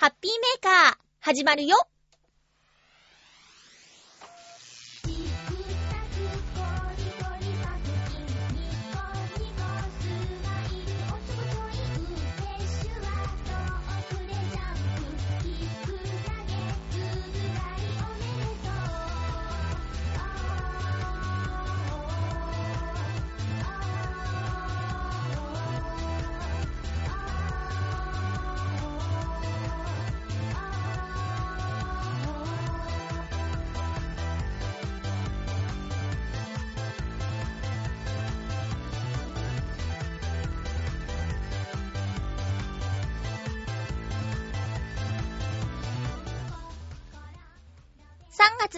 [0.00, 1.74] ハッピーメーカー、始まるよ。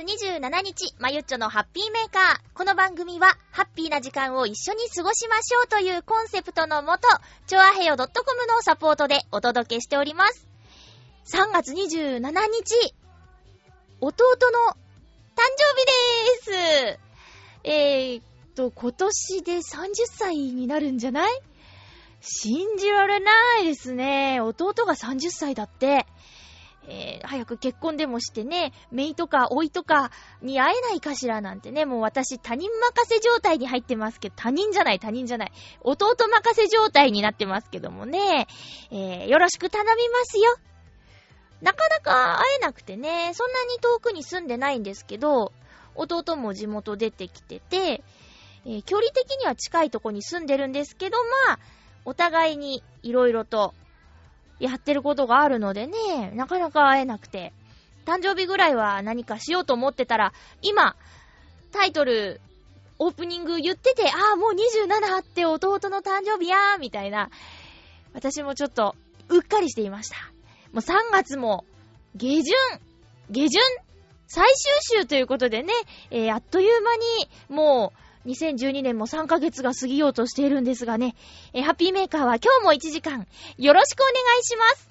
[0.03, 2.23] 27日、まゆっちょのハッピーメーカー。
[2.55, 7.07] この番組は、ハッピーな時間を一緒に過ごしましょうというコンセプトのもと、
[7.47, 8.07] ちょあへよ .com
[8.47, 10.47] のサポートでお届けしております。
[11.35, 12.95] 3月27日、
[14.01, 14.15] 弟
[14.51, 14.73] の
[15.37, 15.43] 誕
[16.45, 17.01] 生日でーす
[17.65, 21.41] えーっと、今年で30歳になるんじゃない？
[22.23, 24.41] 信じられないですね。
[24.41, 26.07] 弟が30歳だって。
[26.89, 30.11] えー、早く結婚でもしてね、姪とか甥とか
[30.43, 38.49] に会えないかしらなんてね、もう私他人任せ状態に入ってますけど、他人じゃない他人じゃない、弟任せ状態になってますけどもね、
[38.91, 40.57] えー、よろしく頼みますよ。
[41.63, 45.53] なかなか会えなくてね、そんなに遠くに住んでないんですけど、
[45.95, 48.03] 弟も地元出てきてて、
[48.65, 51.59] えー、距離的には近いとこに住んでるんですけど、まあ、
[52.05, 53.75] お互いに色々と
[54.61, 57.53] やってることがあるのでね、なかなか会えなくて。
[58.07, 60.97] 誕生日ぐらいは何かしようと思ってたら、今、
[61.73, 62.41] タイトル、
[62.99, 67.31] オープニング言ってて、ああ、もう27あって弟の誕生日やー、みたいな。
[68.13, 68.97] 私もちょっと、
[69.29, 70.17] うっかりしていました。
[70.73, 71.65] もう3月も、
[72.17, 72.55] 下旬、
[73.31, 73.63] 下旬、
[74.27, 75.73] 最終週ということでね、
[76.11, 77.03] えー、あっという間に、
[77.49, 81.15] もう、2012年も3ヶ月が過ぎようとしているんですがね、
[81.53, 83.27] えハッピーメーカーは今日も1時間
[83.57, 84.91] よろしくお願いします。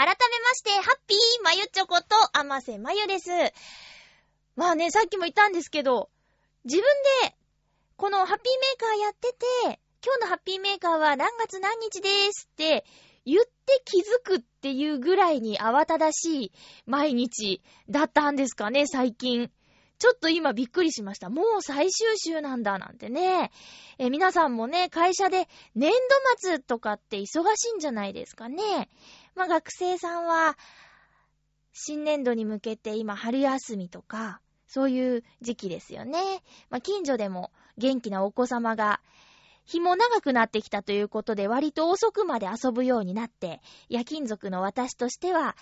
[0.00, 3.28] 改めまして、ハッピーまゆちょこと、あませまゆです。
[4.56, 6.08] まあね、さっきも言ったんですけど、
[6.64, 6.84] 自分
[7.22, 7.36] で、
[7.96, 9.34] このハッピーメーカーやって
[9.74, 12.86] て、今日のハッピーメーカーは何月何日ですって
[13.26, 16.52] 言って気づくっていうぐらいに慌ただしい
[16.86, 19.50] 毎日だったんですかね、最近。
[19.98, 21.28] ちょっと今びっくりしました。
[21.28, 23.50] もう最終週なんだなんてね。
[23.98, 25.98] え皆さんもね、会社で年度
[26.38, 28.88] 末とかって忙しいんじゃないですかね。
[29.34, 30.56] まあ学生さんは
[31.74, 36.42] 新年度に向けて今春休みとか、そういう時期ですよね。
[36.70, 39.02] まあ近所でも元気なお子様が
[39.70, 45.56] 日も長くなってきたということで割と遅くまで遊ぶようになって、夜勤族の私としては、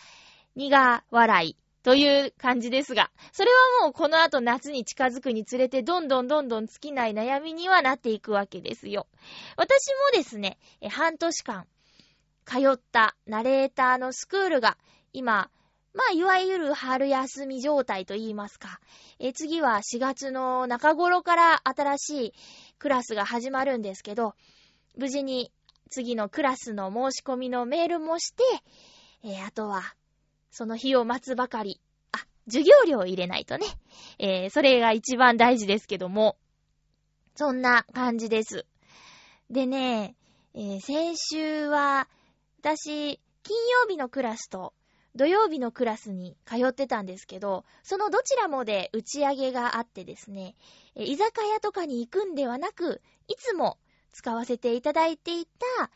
[0.56, 9.06] 苦笑いという感じですが、それはもうこの後夏に近づくにつれてどんどんどんどん尽きない悩みにはなっていくわけですよ。
[9.56, 10.58] 私もですね、
[10.90, 11.66] 半年間
[12.46, 14.78] 通ったナレーターのスクールが
[15.12, 15.50] 今、
[15.94, 18.80] まあ、いわゆる春休み状態と言いますか。
[19.18, 22.34] え次は4月の中頃から新しい
[22.78, 24.34] クラスが始まるんですけど、
[24.96, 25.52] 無事に
[25.90, 28.42] 次のクラスの申し込みのメールもして、
[29.24, 29.82] え、あとは、
[30.50, 31.80] その日を待つばかり。
[32.12, 33.66] あ、授業料を入れないとね。
[34.18, 36.36] えー、それが一番大事ですけども。
[37.34, 38.66] そんな感じです。
[39.50, 40.14] でね、
[40.54, 42.08] えー、先週は、
[42.60, 44.74] 私、金曜日のクラスと
[45.18, 50.54] 土曜日のクラスに通ってたんですけど、そのどちらもで打ち上げがあってですね、
[50.94, 53.78] 居酒屋とかに行くんではなく、いつも
[54.12, 55.90] 使わせていただいていた、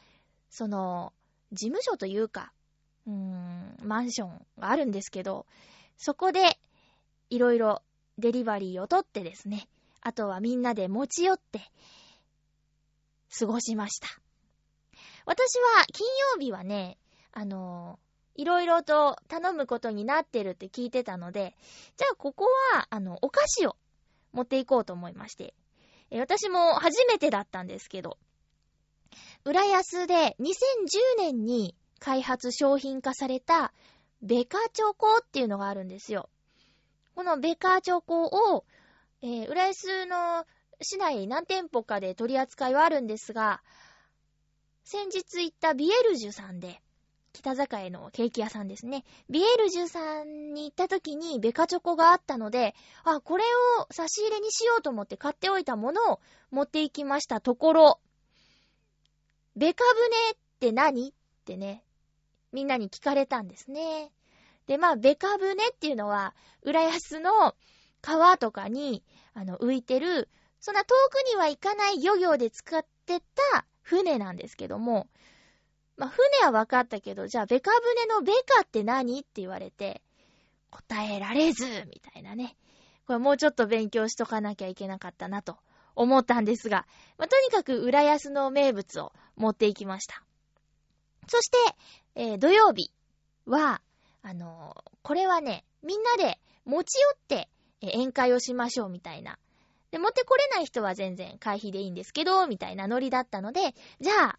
[0.50, 1.12] その、
[1.52, 2.52] 事務所というか、
[3.06, 5.46] うーん、マンションがあるんですけど、
[5.98, 6.58] そこで、
[7.30, 7.80] いろいろ
[8.18, 9.68] デリバリーを取ってですね、
[10.00, 11.60] あとはみんなで持ち寄って、
[13.38, 14.08] 過ごしました。
[15.26, 16.98] 私は金曜日はね、
[17.30, 18.00] あの
[18.34, 21.54] いろいろと頼むことになってるって聞いてたので、
[21.96, 23.76] じゃあここは、あの、お菓子を
[24.32, 25.54] 持っていこうと思いまして。
[26.10, 28.18] え私も初めてだったんですけど、
[29.44, 30.58] 浦安で2010
[31.18, 33.72] 年に開発商品化された
[34.20, 36.28] ベカチョコっていうのがあるんですよ。
[37.14, 38.64] このベカチョコを、
[39.22, 40.46] えー、浦安の
[40.82, 43.62] 市内何店舗かで取り扱いはあるんですが、
[44.84, 46.82] 先日行ったビエルジュさんで
[47.32, 49.04] 北坂のケーキ屋さんですね。
[49.30, 52.74] ビエル13さんに行った時にベカチョコがあったので、
[53.04, 53.44] あ、これ
[53.80, 56.20] を差し入れにしようと思って買っておいたものを
[56.50, 58.00] 持っていきましたところ、
[59.56, 61.12] ベカ船って何っ
[61.44, 61.82] てね、
[62.52, 64.12] みんなに聞かれたんですね。
[64.66, 67.54] で、まあ、ベカ船っていうのは、浦安の
[68.00, 69.02] 川とかに、
[69.34, 70.28] あの、浮いてる、
[70.60, 75.08] そんな遠くには行かない漁業で使ってた船なんですけども、
[75.96, 80.02] まあ、船は分かったけど、じゃあ、ベカ船のベカって何って言われて、
[80.70, 82.56] 答えられず、みたいなね。
[83.06, 85.58] これもうちょっと勉強しとかなきゃいけなかったなと
[85.94, 86.86] 思ったんですが、
[87.18, 90.22] まあ、とにかく浦安の名物を持っていきました。
[91.28, 91.58] そして、
[92.14, 92.92] えー、土曜日
[93.46, 93.82] は、
[94.22, 97.48] あのー、これはね、みんなで持ち寄って、
[97.80, 99.38] えー、宴会をしましょうみたいな。
[99.90, 104.38] で、持ってこれない人は全然会費でいいんですけど、みたいなノリだったので、じゃあ、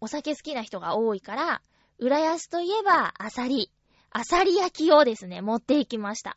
[0.00, 1.62] お酒好きな人が多いから、
[1.98, 3.70] 浦安といえば、アサリ。
[4.10, 6.36] アサリ焼きをですね、持っていきました。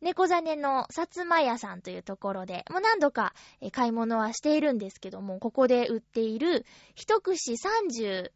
[0.00, 3.34] 猫種の薩摩屋さんというところで、もう何度か
[3.70, 6.66] 買い物はしているんですけども、ここで売っている、
[6.96, 8.32] 一串30、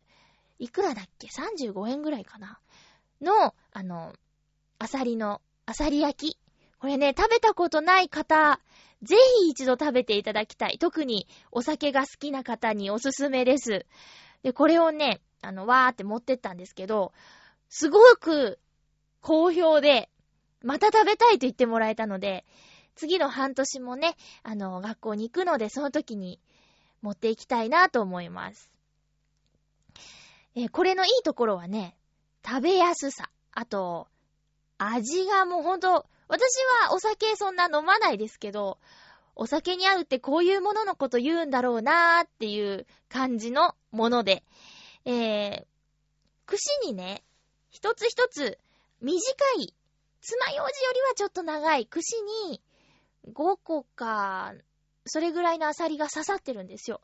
[0.60, 2.60] いくらだっけ ?35 円ぐらいかな？
[3.20, 4.14] の、あの、
[4.78, 6.38] アサリの、アサリ焼き。
[6.78, 8.60] これね、食べたことない方、
[9.06, 10.78] ぜひ一度食べていただきたい。
[10.78, 13.86] 特にお酒が好きな方におすすめです。
[14.42, 17.12] で、これをね、あの、わーって持ってったんですけど、
[17.68, 18.58] すごく
[19.20, 20.10] 好評で、
[20.62, 22.44] また食べたいと言ってもらえたので、
[22.94, 26.40] 次の半年もね、あの、学校に行くので、その時に
[27.02, 28.70] 持っていきたいなと思います。
[30.54, 31.96] えこれのいいところはね、
[32.44, 33.30] 食べやすさ。
[33.52, 34.08] あと、
[34.78, 36.42] 味がもうほんと、私
[36.84, 38.78] はお酒そんな飲まないですけど、
[39.34, 44.42] お酒に合うってこういうもののこと言うんだろうなーっていう感じのもので、
[45.04, 45.64] えー、
[46.46, 47.22] 串にね、
[47.70, 48.58] 一つ一つ
[49.02, 49.20] 短
[49.58, 49.74] い
[50.22, 52.16] 爪楊枝よりはちょっと長い串
[52.50, 52.62] に
[53.32, 54.54] 5個か、
[55.04, 57.00] それぐらいのアサリが刺さってるんですよ。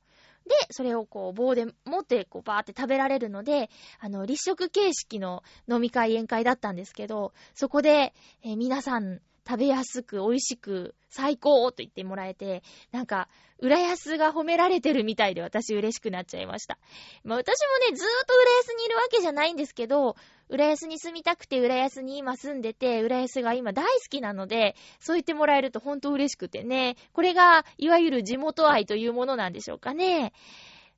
[0.46, 13.28] で、それをこう棒で持ってこうバーって食べられるので、あの、立食形式の飲み会宴会だったんですけど、そこで、えー、皆さん食べやすく美味しく最高と言ってもらえて、なんか、
[13.58, 16.78] 浦安が褒められてるみたいで私嬉しくなっちゃいました。
[17.22, 20.16] まあ私もね、ずーっと浦安にいるわけじゃないんですけど、
[20.52, 26.96] 浦安に住みたくて浦安に今住んでて、浦安が今大好きなので、そう言ってもらえるとほんと嬉しくてね。
[27.14, 30.34] これが、いわゆる地元愛というものなんでしょうかね。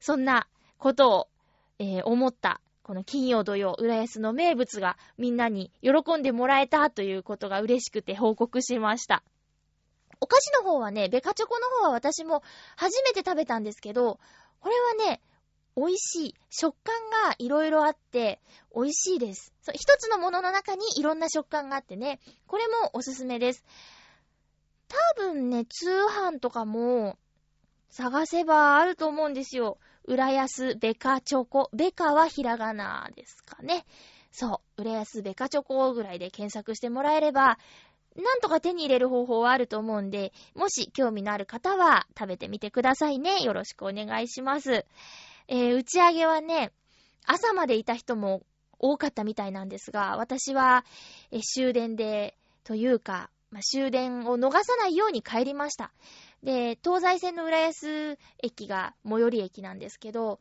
[0.01, 0.49] そんな
[0.79, 1.29] ことを、
[1.79, 9.23] えー、思ったこの金曜土曜、浦安の名物がみんなに喜んでもらえたということが嬉しくて報告しました。
[10.21, 12.43] お菓子の方はね、ベカチョコの方は私も
[12.75, 14.19] 初めて食べたんですけど、
[14.59, 15.21] これはね、
[15.77, 16.35] 美味しい。
[16.51, 16.95] 食感
[17.29, 18.41] がいろいろあって、
[18.75, 19.53] 美味しいです。
[19.73, 23.65] 一つのものの中にいろんな食感があってね、これもおすすめです。
[24.89, 27.19] 多分ね、通販とかも
[27.91, 29.79] 探せばあると思うんですよ。
[30.05, 31.71] 浦安ベカチョコ。
[31.73, 33.87] ベカはひらがなですかね。
[34.31, 34.83] そう。
[34.83, 37.59] 浦安ベカチョコぐらいで検索してもらえれば、
[38.17, 43.41] なんとか手に入れる方法はあると思うんで、もし興味のある方は食べてみてくださいね。
[43.43, 44.87] よろしくお願いします。
[45.49, 46.73] えー、打ち上げはね、
[47.27, 48.43] 朝までいた人も
[48.79, 50.85] 多かったみたいなんですが、私は、
[51.31, 55.93] え終電で、というか、まあ、終電を逃さないように帰りました。
[56.43, 60.41] で、東西線の浦安駅が最寄り駅なんですけど、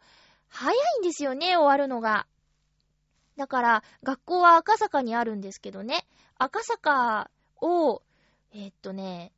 [0.49, 2.27] 早いんですよね、終わるのが。
[3.37, 6.05] だから、学校は赤坂にあるんですけどね、
[6.37, 7.29] 赤坂
[7.61, 8.01] を、
[8.53, 9.31] えー、っとね、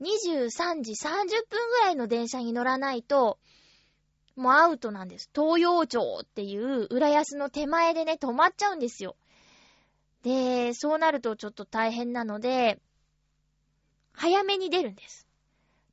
[0.00, 3.38] 23時30分ぐらいの電車に乗らないと、
[4.36, 5.30] もうアウトなんです。
[5.34, 9.16] 東洋町っていう浦安の手前でね、止まっちゃうんですよ。
[10.22, 12.78] で、そうなるとちょっと大変なので、
[14.12, 15.26] 早めに出るんです。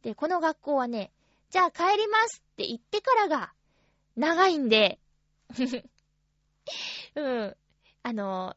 [0.01, 1.12] で、この学校はね、
[1.50, 3.53] じゃあ帰りますって言ってからが
[4.15, 5.00] 長いんで
[7.15, 7.57] うん。
[8.03, 8.55] あの、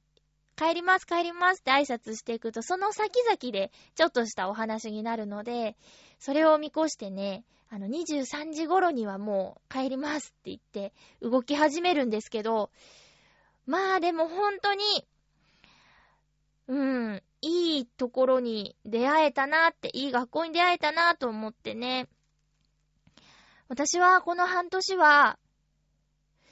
[0.56, 5.76] 帰ります帰りますって挨拶していくと、その先々でちょっとしたお話になるので、
[6.18, 12.70] それを見越してね、あの、23時頃にはもう帰りますって言って動き始めるんですけど、
[13.66, 14.84] まあでも本当に、
[16.68, 22.08] うん、いいところに出会えたなって、いい学校に出会えたなと思ってね。
[23.68, 25.38] 私はこの半年は、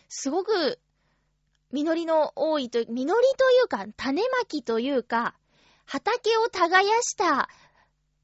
[0.08, 0.80] すごく、
[1.72, 3.04] 実りの多いと、実り
[3.36, 5.36] というか、種まきというか、
[5.86, 7.48] 畑を耕した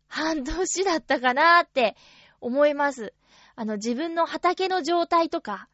[0.08, 1.96] 半年だったかなって
[2.40, 3.14] 思います。
[3.56, 5.68] あの、自分の畑の状態とか、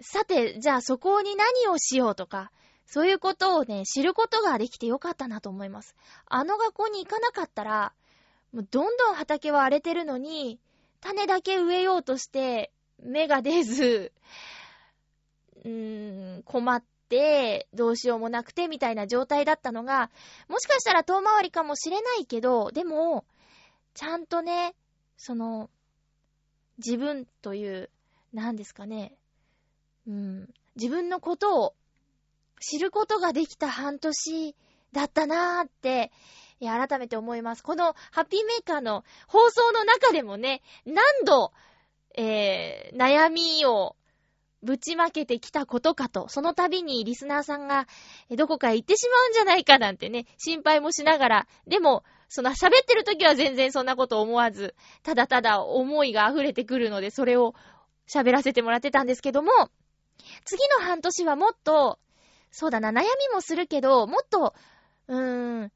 [0.00, 2.50] さて、じゃあそこに何をしようとか、
[2.86, 5.94] そういうことをね、知ることができてよかったなと思います。
[6.26, 7.92] あの学校に行かなかったら、
[8.52, 10.58] もうどんどん畑は荒れてるのに、
[11.00, 14.12] 種だけ植えようとして、芽が出ず、
[15.64, 20.10] うーん、困って、どうしようもなくて、みたいな状態だったのが、
[20.48, 23.24] もしかしたら遠回りかもしれないけど、でも、
[23.94, 24.74] ちゃんとね、
[25.16, 25.70] その、
[26.78, 27.90] 自分という、
[28.32, 29.14] 何ですかね、
[30.06, 31.74] うん、自分のことを
[32.60, 34.54] 知ることができた半年
[34.92, 36.10] だったなーって、
[36.60, 37.62] 改めて思います。
[37.62, 41.52] このハッピーメーカーの放送の中でもね、何度、
[42.16, 43.94] えー、悩みを
[44.62, 47.86] ぶちまけてきたことかと、その度にリスナーさんが、
[48.36, 57.54] どこかへ行ってしまうんじゃないかなんてね、心配もしながら、でも、その喋ってる時は全然そんなこと思わず、ただただ思いが溢れてくるので、それを
[58.06, 59.50] 喋らせてもらってたんですけども、
[60.44, 61.98] 次の半年はもっと、
[62.50, 64.54] そうだな、悩みもするけど、もっと、
[65.08, 65.72] うーん、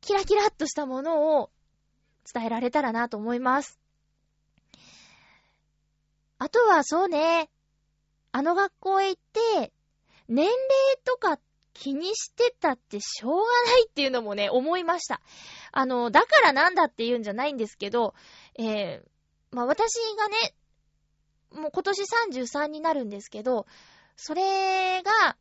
[0.00, 1.50] キラキラっとしたものを
[2.32, 3.78] 伝えられたらなと思います。
[6.38, 7.50] あとはそうね、
[8.32, 9.72] あの学校へ行って、
[10.28, 10.56] 年齢
[11.04, 11.40] とかっ
[11.72, 15.20] 気にしてたってしょうがないっていうのもね、思いました。
[15.72, 18.14] あの、だからなんだって言うんじゃないんですけど、
[18.58, 19.02] えー、
[19.50, 20.54] まあ、私がね、
[21.52, 23.66] もう今年33になるんですけど、
[24.16, 25.36] それが、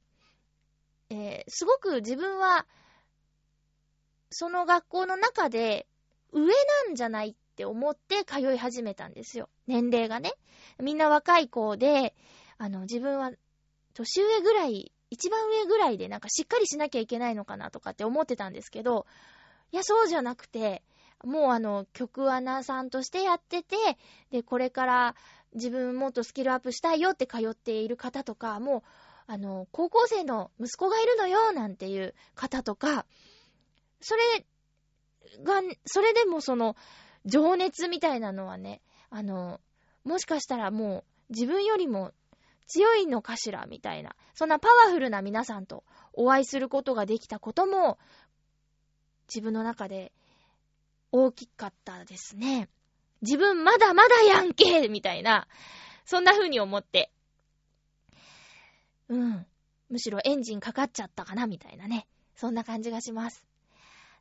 [1.09, 2.65] えー、すごく自分は、
[4.31, 5.87] その学校の中で
[6.31, 6.45] 上
[6.87, 9.49] なんじゃないって思って通い始めたんですよ。
[9.67, 10.33] 年齢がね。
[10.79, 12.15] みんな若い子で、
[12.57, 13.31] あの、自分は
[13.93, 19.05] 年上ぐらい、一番上ぐらいでなんかしっかりしなきゃいけないのかなとかって思ってたんですけど、
[19.71, 20.83] いや、そうじゃなくて、
[21.23, 23.75] もうあの、曲アナさんとしてやってて、
[24.31, 25.15] で、これから
[25.53, 28.81] 自分もっとスキルアップしたいよって通っている方とか、もう、
[29.27, 33.05] あの、高校生の息子がいるのよ、なんていう方とか、
[34.01, 34.45] それ
[35.43, 36.75] が、それでもその、
[37.25, 39.59] 情熱みたいなのはね、あの、
[40.03, 42.11] もしかしたらもう自分よりも
[42.69, 43.65] 強いのかしら？
[43.65, 45.83] みたいな、そんなパワフルな皆さんと
[46.13, 47.97] お会いすることができたことも、
[49.27, 50.13] 自分の中で
[51.11, 52.69] 大きかったですね。
[53.21, 55.47] 自分まだまだやんけみたいな、
[56.05, 57.11] そんな風に思って。
[59.09, 59.45] うん。
[59.89, 61.47] むしろエンジンかかっちゃったかな？
[61.47, 62.07] みたいなね。
[62.35, 63.43] そんな感じがします。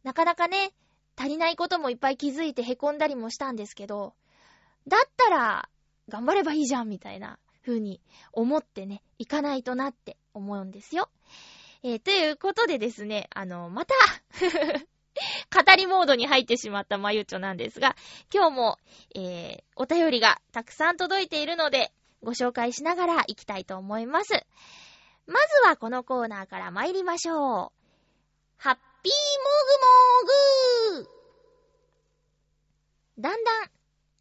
[0.03, 0.73] なかなかね、
[1.17, 4.15] 足りないこともいっぱい気づいて凹んだりもしたんですけど、
[4.87, 5.69] だったら、
[6.09, 7.39] 頑張ればいいじゃんみたいな
[7.69, 8.01] 風に
[8.33, 11.11] 思ってね、行かないとなって思うんですよ。
[11.83, 13.95] えー、ということでですね、あの、また
[15.55, 17.95] 語りモードに入ってしまったまゆちょなんですが、
[18.33, 18.79] 今日も、
[19.15, 24.33] えー、お便りがたくさん届いているので、ご紹介しながら行きたいと思います。
[25.27, 27.39] まずはこのコーナーから参りましょう。
[28.57, 29.13] ハッピー
[30.25, 31.11] もぐもぐ
[33.19, 33.71] だんだん、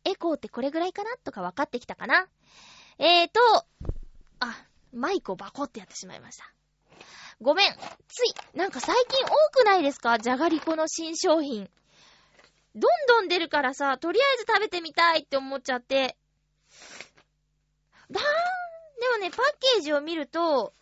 [0.04, 1.16] エコーってこれぐらいかな？
[1.24, 2.28] とか分かってきたかな？
[3.00, 3.66] えーと、
[4.40, 6.52] あ、マイクをバコってやってしまいました。
[7.40, 7.72] ごめん。
[8.08, 10.18] つい、なんか最近多くないですか？
[10.18, 11.70] じゃがりこの新商品。
[12.76, 16.18] どんどん出るからさ、とりあえず食べてみたいって思っちゃって。
[18.10, 18.26] だーん。
[19.00, 20.74] でもね、パッケージを見ると、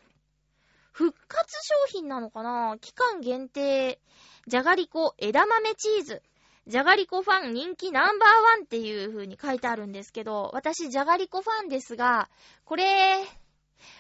[0.94, 1.54] 復活
[1.90, 2.78] 商品なのかな？
[2.80, 4.00] 期間限定、
[4.48, 6.22] じゃがりこ枝豆チーズ。
[6.68, 12.28] じゃがりこファン人気ナンバーワンっていう風に書いてあるんですけど、私じゃがりこファンですが、
[12.64, 13.24] これ、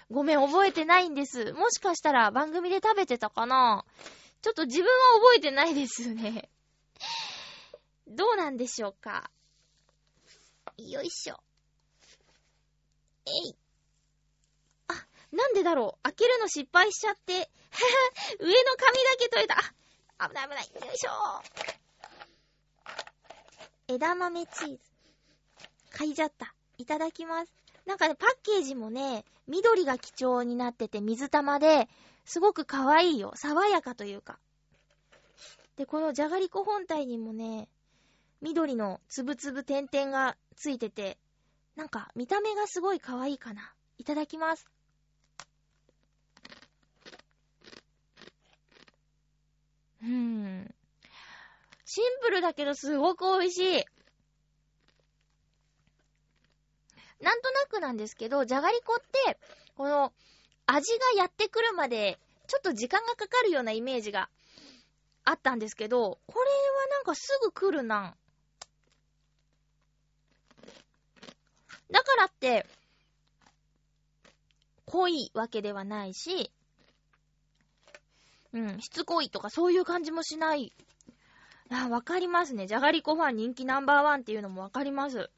[0.09, 1.53] ごめん、覚えてないんです。
[1.53, 3.85] もしかしたら番組で食べてたかな？
[4.41, 6.49] ちょっと自分は覚えてないですね。
[8.07, 9.29] どうなんでしょうか？
[10.77, 11.39] よいしょ。
[13.27, 13.55] えい。
[14.87, 14.93] あ、
[15.31, 16.03] なんでだろう？
[16.03, 17.33] 開けるの失敗しちゃって。
[18.39, 19.57] 上の紙だけ取れた。
[20.17, 20.87] あ、危ない危ない。
[20.87, 21.84] よいしょ。
[23.87, 24.77] 枝豆チーズ。
[25.91, 26.55] 嗅いじゃった。
[26.79, 27.51] いただきます。
[27.85, 31.87] なんかね、パッケージもね、緑が基調になってて水玉で、
[32.25, 33.33] すごく可愛いよ。
[33.35, 34.39] 爽やかというか。
[35.77, 37.67] で、このじゃがりこ本体にもね、
[38.41, 41.19] 緑のつぶつぶ点々がついてて、
[41.75, 43.71] なんか見た目がすごい可愛いかな。
[43.99, 44.65] いただきます。
[50.01, 50.75] うーん。
[51.85, 53.85] シンプルだけどすごく美味しい。
[57.21, 59.39] なんとなくなんですけど、じゃがりこって、
[59.77, 60.11] この、
[60.67, 64.29] 味がやってくるまで、ちょっと時間がかかるようなイメージが
[65.23, 68.15] あったんですけど、これはなんかすぐ来るな。
[71.91, 72.65] だからって、
[74.85, 76.51] 濃いわけではないし、
[78.53, 80.71] うん、しつこいとかそういう感じもしない。
[81.71, 82.67] あ、わかりますね。
[82.67, 85.29] じゃがりこファン人気ナンバーワンっていうのもわかります。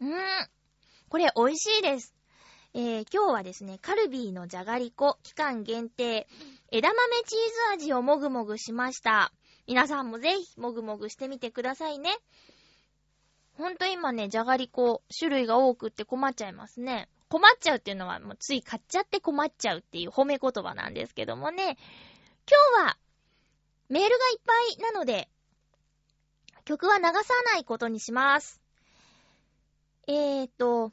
[0.00, 0.48] うーん。
[1.08, 2.14] これ美味しいです。
[2.72, 6.28] えー、今日はですね、カルビーのじゃがりこ期間限定
[6.70, 9.32] 枝豆チーズ味をもぐもぐしました。
[9.66, 12.16] 皆さんもぜひもぐもぐしてみてくださいね。
[13.58, 17.08] ほんと今ね、じゃがりこ種類が多くって困っちゃいますね。
[17.28, 21.76] 困っちゃうっていうのはもうつい買っちゃって困っちゃうっていう褒め言葉なんですけどもね。
[22.48, 22.96] 今日は
[23.90, 25.28] メールがいっぱいなので、
[26.64, 27.12] 曲は流さ
[27.52, 28.62] ないことにします。
[30.06, 30.92] えーと、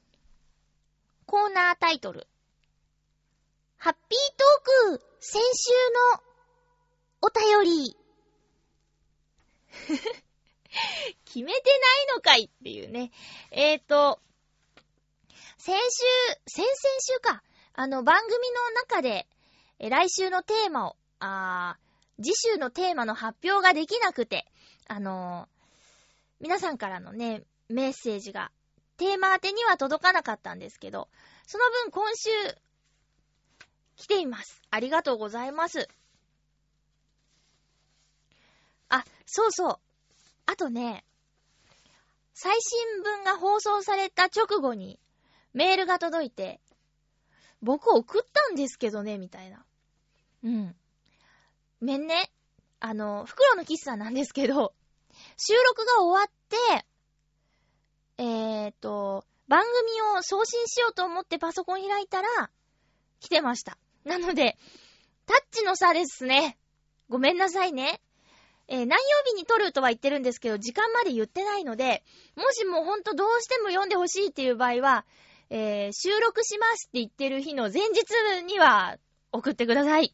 [1.28, 2.28] コーナータイトル。
[3.78, 5.70] ハッピートーク先週
[6.12, 6.24] の
[7.22, 7.98] お便り。
[11.26, 13.12] 決めてないのかいっていうね。
[13.52, 14.20] えーと、
[15.60, 15.80] 先週、
[16.48, 17.44] 先々週か。
[17.74, 19.28] あの、番組の中で、
[19.78, 21.87] 来週のテーマを、あー
[22.22, 24.46] 次週のテーマの発表ができなくて、
[24.88, 28.52] あのー、皆さんからのね、メッセージが、
[28.98, 31.10] テーマ宛てには届かなかったんですけど、
[31.46, 32.30] その分今週、
[33.96, 34.62] 来ています。
[34.70, 35.88] ありがとうございます。
[38.90, 39.80] あ、そうそう。
[40.46, 41.04] あとね、
[42.34, 45.00] 最新聞が放送された直後に
[45.54, 46.60] メールが届いて、
[47.62, 49.66] 僕送ったんですけどね、みたいな。
[50.44, 50.76] うん。
[51.82, 52.32] めんね。
[52.80, 54.74] あの、袋の喫茶なんですけど、
[55.38, 56.86] 収録が終わって、
[58.20, 62.50] えーと、番組を送信しようと思ってパソコン開いたら、
[63.20, 63.78] 来てました。
[64.04, 64.58] なので、
[65.26, 66.58] タッチの差ですね。
[67.10, 68.02] ごめんなさいね。
[68.68, 72.04] えー、何曜日に撮るとは言ってるんですけど、時間まで言ってないので、
[72.36, 75.06] もしもほんとどうしても読んでほしいっていう場合は、
[75.50, 78.98] えー、収録しますって言ってる日の前日には
[79.32, 80.14] 送ってください。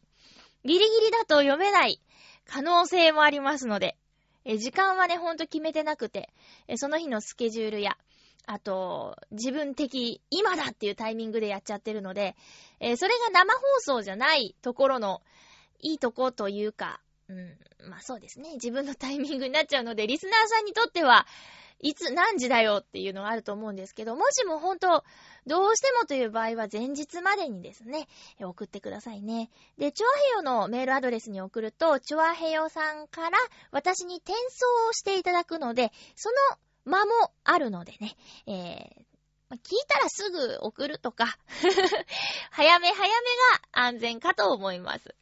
[0.64, 2.00] ギリギリだと読めない
[2.46, 3.96] 可能性もありますので、
[4.44, 6.30] え、時間はね、ほんと決めてなくて、
[6.68, 7.96] え、その日のスケジュールや、
[8.46, 12.36] あと、自分的、今だっていうタイミングでやっちゃってるので、
[12.80, 15.22] え、それが生放送じゃないところの、
[15.80, 17.56] いいとこというか、うん、
[17.88, 18.54] まあそうですね。
[18.54, 21.26] 自分のタイミングになっちゃうので、リスナーさんにとっては、
[21.80, 25.04] いつ何時だよっていうのがあると思うんですけど、もしも本当、
[25.46, 28.08] どうしてもという場合は前日までにですね、
[28.40, 29.50] 送ってくださいね。
[29.78, 33.38] で、チョアヘヨのメールアドレスに送ると、チョアヘヨさんから
[33.70, 36.36] 私に転送をしていただくので、その
[36.86, 41.36] 間もあるのでね、えー、聞いたらすぐ送るとか
[42.50, 43.08] 早め早め
[43.72, 45.14] が安全かと思います。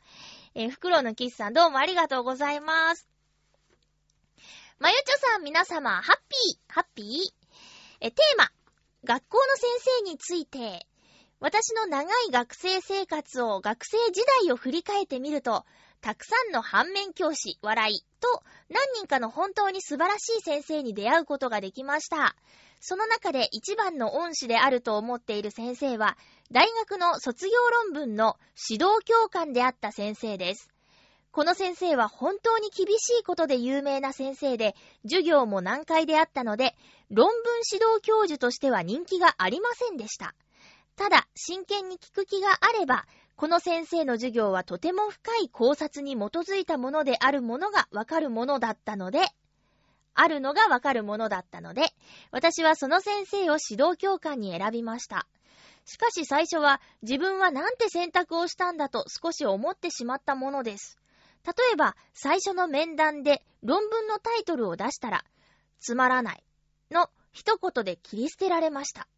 [0.54, 3.11] えー、袋のキスさんどうもありがとうございます。
[4.82, 7.06] まゆちょさん皆様、ハッピー、ハッピー
[8.00, 8.50] え、テーマ、
[9.04, 10.88] 学校の先生について、
[11.38, 15.64] 私の長い学生生活を学生時代を振り返ってみると、
[16.00, 22.34] たくさんの反面教師、笑いと何人かの本当に素晴らしい先生に出会うことができました。
[22.80, 26.18] その中で一番の恩師であると思っている先生は、
[26.50, 27.52] 大学の卒業
[27.84, 28.36] 論文の
[28.68, 30.71] 指導教官であった先生です。
[31.32, 36.76] この先生は本当に厳しいことで有名な先生で、授業も難解であったので、
[37.08, 40.34] 論文指導教授としては人気がありませんでした。
[40.94, 49.20] ただ、真剣に聞く気があれば、この先生の授業はとても深い考察に基づいたものであるものがわかるものだったので、
[50.14, 51.86] あるのがわかるものだったので、
[52.30, 55.26] 私はその先生を指導教官に選びました。
[55.86, 60.98] しかし最初は自分はなんて選択をしたんだと少し思ってしまったものです。
[61.44, 65.24] 例えば、最初の面談で論文のタイトルを出したら、
[65.80, 66.44] つまらない
[66.90, 69.08] の一言で切り捨てられました。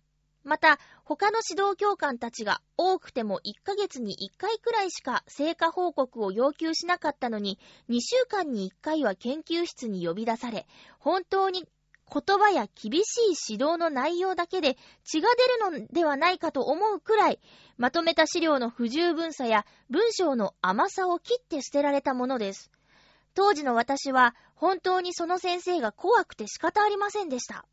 [0.44, 7.58] また、他の指導教官たちが多くても1ヶ月に1回くらいしか成果報告を要求しなかったのに、
[7.88, 10.66] 2週間に1回は研究室に呼び出され、
[10.98, 11.66] 本当に
[12.12, 15.28] 言葉や厳しい指導の内容だけで血が
[15.60, 17.40] 出るのではないかと思うくらい、
[17.76, 22.70] まとめた資料の不十分さや文章の甘さを切って捨てられたものです。
[23.34, 27.64] 当時の私は本当にその先生が怖くて仕方ありませんでした。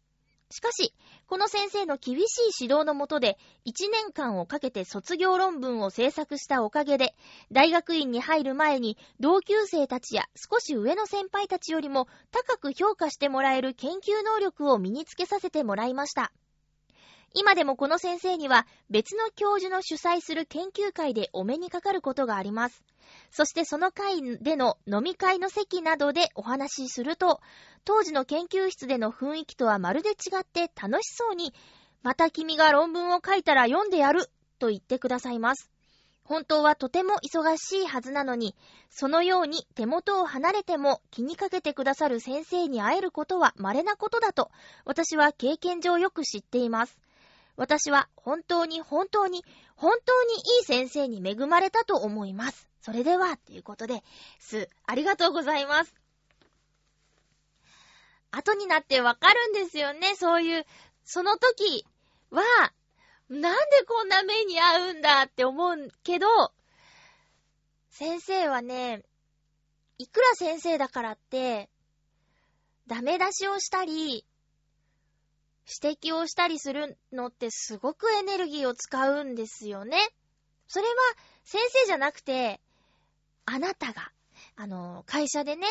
[0.51, 0.93] しかし、
[1.27, 7.15] この先生の厳しい指導のもとで、1年間をかけて卒業論文を制作したおかげで、
[7.51, 16.31] 大学院に入る前に同級生たちや少し上の先輩たちよりも高く評価してもらえる研究能力を身につけさせてもらいました。
[17.33, 22.83] 今でもこの先生には別の教授の主催する研究会でお目にかかることがあります。
[23.31, 27.39] そしてその会での飲み会の席などでお話しすると、
[27.85, 31.53] 当時の研究室での雰囲気とはまるで違って楽しそうに
[32.03, 35.69] また君が論文を書いたら読んでやると言ってくださいます。
[36.23, 38.55] 本当はとても忙しいはずなのに、
[38.89, 44.49] そのように手元を離れても気にかけてくださる先生に会えることは稀なことだと、
[44.85, 46.97] 私は経験上よく知っています。
[47.55, 49.43] 私は本当に本当に
[49.75, 52.69] 本当にいい先生に恵まれたと思います。
[52.81, 54.03] それでは、ということで、
[54.39, 55.95] す、ありがとうございます。
[58.31, 60.65] 後になってわかるんですよね、そういう、
[61.03, 61.85] その時
[62.29, 62.41] は、
[63.29, 66.27] なんでこんな目に遭うんだって思うけど、
[67.89, 69.03] 先生はね、
[69.97, 71.69] いくら先生だからって、
[72.87, 74.25] ダメ出しをしたり、
[75.67, 79.97] 指摘をしたりするのってすごくエネルギーを使うんですよね。
[80.67, 80.93] それは
[81.43, 82.62] 先生じゃなくて、
[83.45, 84.12] あなたが、
[84.56, 85.67] あの、会社でね、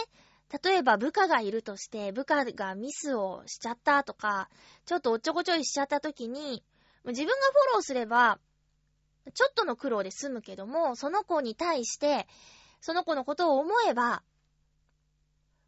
[0.62, 4.48] 例えば部下がいるとして、部下がミスをしちゃったとか、
[4.85, 6.64] ちょっとおっちょこちょいしちゃった時に、
[7.05, 8.38] 自分がフォローすれば、
[9.33, 12.26] ちょっとの苦労で済むけども、その子に対して、
[12.81, 14.22] その子のことを思えば、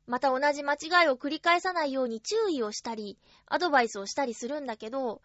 [0.06, 5.22] また同じ間違いを繰り返さないように注意をしたり、アドバイスをしたりするんだけど、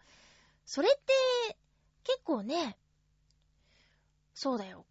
[0.66, 1.56] それって、
[2.04, 2.78] 結構ね、
[4.34, 4.84] そうだよ。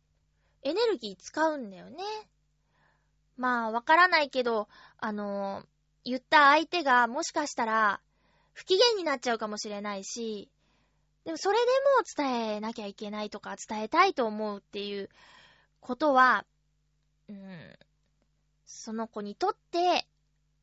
[0.63, 2.03] エネルギー使うんだよね。
[3.37, 5.63] まあ、わからないけど、あの、
[6.03, 8.01] 言った相手がもしかしたら、
[8.53, 10.49] 不機嫌になっちゃうかもしれないし、
[11.23, 11.65] でもそれで
[12.25, 15.09] も伝えなきゃいけないとか、伝えたいと思うっていう
[15.79, 16.45] ことは、
[17.29, 17.77] うん、
[18.67, 20.05] その子にとって、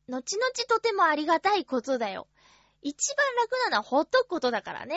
[0.07, 2.27] 後々とてもありがたいことだよ。
[2.81, 4.95] 一番楽なのはほっとくことだからね。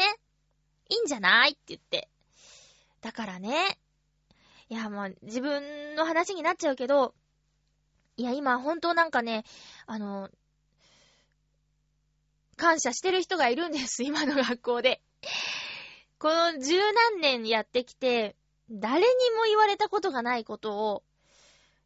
[0.90, 2.08] いいんじゃないって言って。
[3.00, 3.78] だからね。
[4.68, 7.14] いや、もう自分の話になっちゃうけど、
[8.18, 9.44] いや、今本当なんかね、
[9.86, 10.28] あの、
[12.56, 15.00] 感謝してる人がいるんです、今の学校で。
[16.18, 18.36] この十何年やってきて、
[18.70, 21.02] 誰にも言われたことがないことを、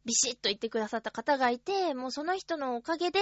[0.05, 3.19] ビシッと言ってくださった方がいて、もうその人のおかげで、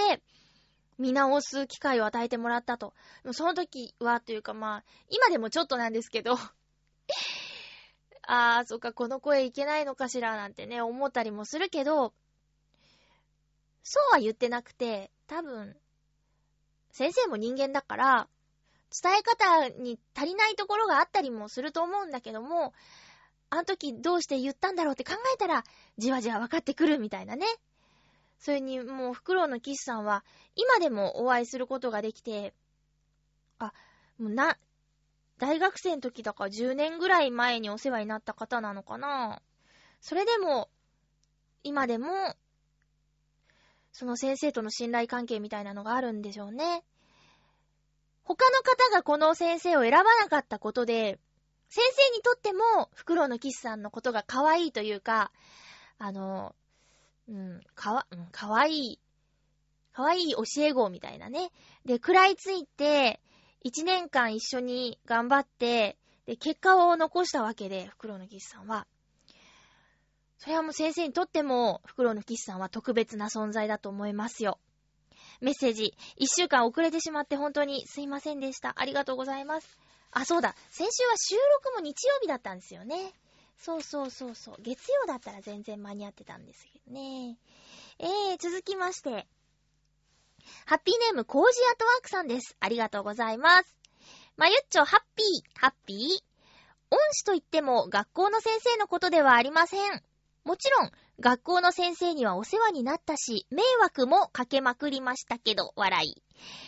[0.98, 2.94] 見直す機会を与えてもらったと。
[3.32, 6.36] その時は、というかまあ、今でもちょっとなんですけど
[8.22, 12.12] あー、そっか、この声いけないのかしら、なんてね、思ったりもするけど、
[13.82, 15.76] そうは言ってなくて、多分、
[16.92, 18.28] 先生も人間だから、
[19.02, 22.74] 伝え方に足りないところがあったりもすると思うんだけども、
[23.52, 25.62] あの時どうして言ったんだろうって考えたら、
[25.98, 27.44] じわじわ分かってくるみたいなね。
[28.38, 30.24] それにもう、フクロウのキスさんは、
[30.56, 32.54] 今でもお会いすることができて、
[33.58, 33.74] あ、
[34.18, 34.56] もうな、
[35.36, 39.42] 大学生の時だから10年ぐらい前にお世話になった方なのかな。
[40.00, 40.70] それでも、
[41.62, 42.08] 今でも、
[43.92, 46.82] その先生との信頼関係みたいなのがあるんでしょうね。
[48.24, 51.18] 他の方がこの先生を選ばなかったことで、
[51.74, 55.32] 先生にとっても、フクロウのキスさんのことが可愛いというか、
[55.96, 56.54] あの、
[57.30, 59.00] うん、かわ、うん、可愛い、
[59.94, 61.50] 可愛い教え子みたいなね。
[61.86, 63.22] で、食らいついて、
[63.62, 68.86] 一年間一緒に頑張って、で、結果を残したわけで、フクロウのキスさんは。
[70.36, 74.58] それはもう先生にとっても、フクロウのキスさんは特別な存在だと思いますよ。
[75.40, 78.74] メッセージ、一週間遅れてしまって本当にすいませんでした。
[78.76, 79.81] ありがとうございます。
[80.12, 80.54] あ、そうだ。
[80.70, 83.12] 先週は収録も日曜日だったんですよね。
[83.58, 84.56] そうそうそうそう。
[84.60, 87.38] 月曜だったら全然間に合ってたんですけどね。
[87.98, 89.26] えー、続きまして。
[90.66, 92.56] ハッピーネーム、コージアトワークさんです。
[92.60, 93.76] ありがとうございます。
[94.36, 95.98] まゆっちょ、ハッピー、ハッピー。
[96.90, 100.02] 恩師といっても学校の先生のことではありません。
[100.44, 106.22] もちろん、学校の先生にはお世話になったし、迷惑もかけまくりましたけど、笑い。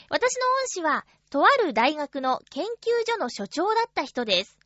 [0.09, 1.05] 私の恩師は、
[1.35, 2.69] とある大学の研究
[3.05, 4.57] 所の所長だった人です。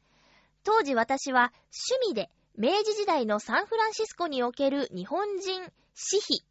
[0.65, 1.51] 当時私は
[1.97, 2.29] 趣味で
[2.59, 5.63] 明治時代のサンフランシスコにおける日本人
[5.95, 6.45] 私費。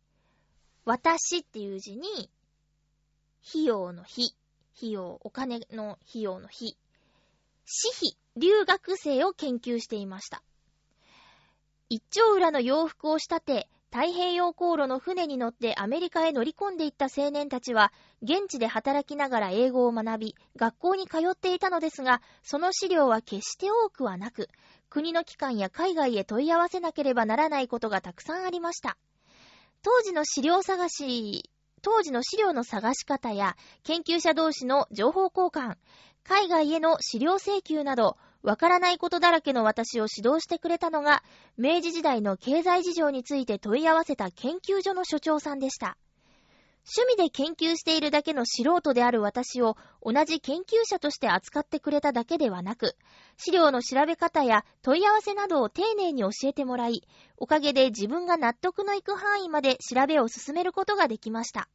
[0.86, 2.32] 私っていう字に、
[3.48, 4.34] 費用の費、
[4.76, 6.76] 費用、お金の費用の費。
[7.66, 10.42] 私費、留学生を研究していました。
[11.90, 24.50] 一丁裏の洋服を仕立て、太平洋航路の船に乗ってアメリカへ乗り込んでいった青年たちは、現地で働きながら英語を学び、学校に通っていたのですが、その資料は決して多くはなく、
[24.90, 28.98] 国の機関や海外へ問い合わせなければならないことがたくさんありました。
[29.82, 31.50] 当時の資料探し、
[31.82, 35.78] 当時の資料の探し方や、研究者同士の情報交換、
[36.24, 41.22] 海外への資料請求など、わからないことだらけの私を指導してくれたのが、
[41.58, 45.98] 明治時代の経済事情について問い合わせた研究所の所長さんでした。
[46.98, 52.96] 趣味で研究しているだけの素人である私を同じ研究者として扱ってくれただけではなく、
[53.36, 57.04] 資料の調べ方や問い合わせなどを丁寧に教えてもらい、
[57.36, 61.68] おかげで自分が納得のいく範囲まで調べを進めることができました。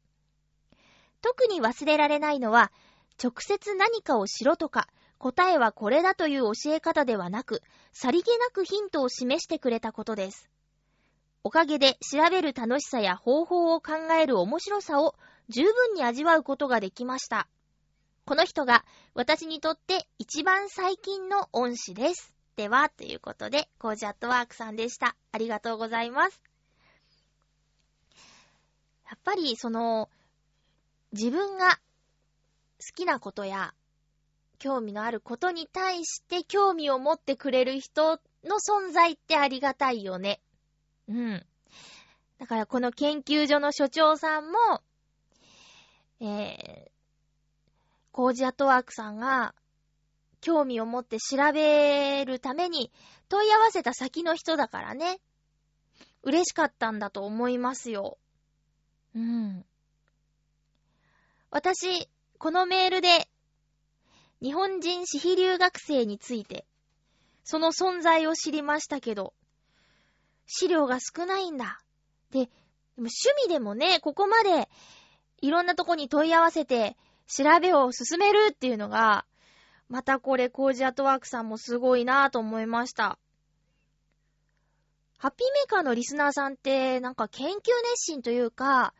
[1.21, 2.71] 特に忘れられないのは、
[3.23, 4.87] 直接何かをしろとか、
[5.23, 7.61] 答えはこれだという教え方ではなく、
[7.93, 10.49] さりげなくヒントを示してくれたことです。
[11.45, 15.15] おかげで調べる楽しさや方法を考える面白さを
[15.47, 17.47] 十分に味わうことができました。
[18.25, 18.83] この人が
[19.13, 22.33] 私にとって一番最近の恩師です。
[22.57, 25.15] では、ということで、コージアットワークさんでした。
[25.31, 26.41] ありがとうございます。
[29.05, 30.09] やっぱり、その、
[31.13, 31.77] 自分が好
[32.93, 33.73] きなことや
[34.63, 40.39] 興味のあることに対して興味を持ってくれる人の存在ってありがたいよね。
[41.09, 41.45] うん。
[42.39, 44.57] だからこの研究所の所長さんも、
[46.21, 46.91] えー、
[48.13, 49.53] コージアトワークさんが
[50.39, 52.89] 興味を持って調べるために
[53.27, 55.19] 問い合わせた先の人だからね。
[56.21, 58.17] 嬉しかったんだと思いますよ。
[59.13, 59.65] うん。
[61.51, 63.27] 私、このメールで、
[64.43, 66.65] 日本人私費留学生について、
[67.45, 69.33] その存在を知りましたけど、
[70.45, 71.79] 資料が少ないんだ。
[72.29, 72.51] で、で
[72.97, 73.11] 趣
[73.45, 74.67] 味でもね、ここまで
[75.39, 79.25] いろんなとこに問い合わせて調べを進めるっていうのが、
[79.87, 83.17] またこれコージアトワークさんもすごいなぁと思いました。
[85.19, 87.61] ハッピーメーカーのリスナーさんってなんか研究熱
[87.95, 88.93] 心というか、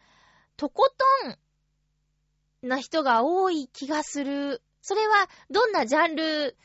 [0.55, 0.89] とこ
[1.21, 4.61] とんな人が多い気がする。
[4.83, 6.57] それはどんなジャンル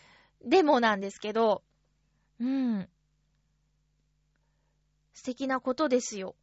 [0.45, 1.63] でもなんですけど、
[2.41, 2.89] うん。
[5.15, 6.35] 素敵なことですよ。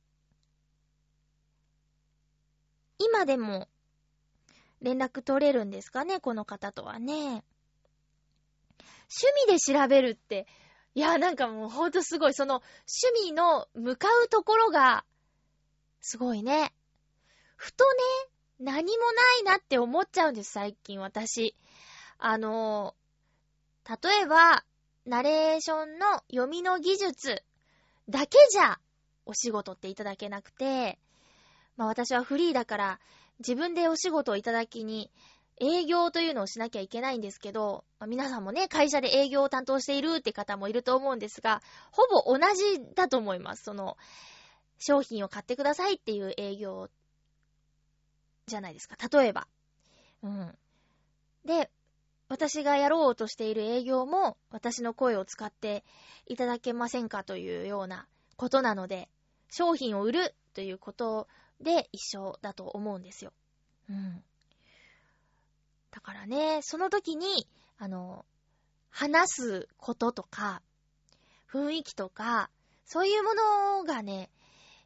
[2.98, 3.68] 今でも
[4.82, 7.44] 連絡取れるんですかね、この方とはね。
[9.10, 10.48] 趣味で調べるって、
[10.94, 12.34] いや、なんかもうほんとすごい。
[12.34, 12.64] その
[13.12, 15.04] 趣味の向かうところが、
[16.00, 16.74] すごいね。
[17.58, 18.00] ふとね、
[18.60, 21.56] 何もないなって思っちゃうんです、最近私。
[22.18, 22.96] あの
[23.88, 24.64] 例えば、
[25.06, 27.44] ナレーションの読みの技術
[28.10, 28.80] だけじゃ
[29.28, 30.98] お仕事っていただけなくて、
[31.78, 33.00] まあ私はフリーだから
[33.40, 35.12] 自分でお仕事をいただきに
[35.62, 43.64] 営業というのをしなきゃいけないんですけど、まあ、皆さんもね、会社で営業を担当しているって方もいると思うんですが、ほぼ同じだと思います。
[43.64, 43.98] その、
[44.80, 46.90] 商品を買ってくださいっていう営業
[48.48, 48.98] じゃないですか。
[49.18, 49.48] 例えば。
[50.24, 50.58] うん。
[51.46, 51.70] で、
[52.36, 55.86] 私がやろうとしている営業も私の声を使って
[56.26, 59.08] いただけませんかというようなことなので、
[59.50, 61.30] 商品を売るということ
[61.62, 63.32] で一緒だと思うんですよ。
[63.90, 64.22] うん。
[65.92, 68.26] だからね、その時に、あの、
[68.90, 70.62] 話すこととか、
[71.50, 72.50] 雰囲気とか、
[72.86, 74.30] そういうものがね、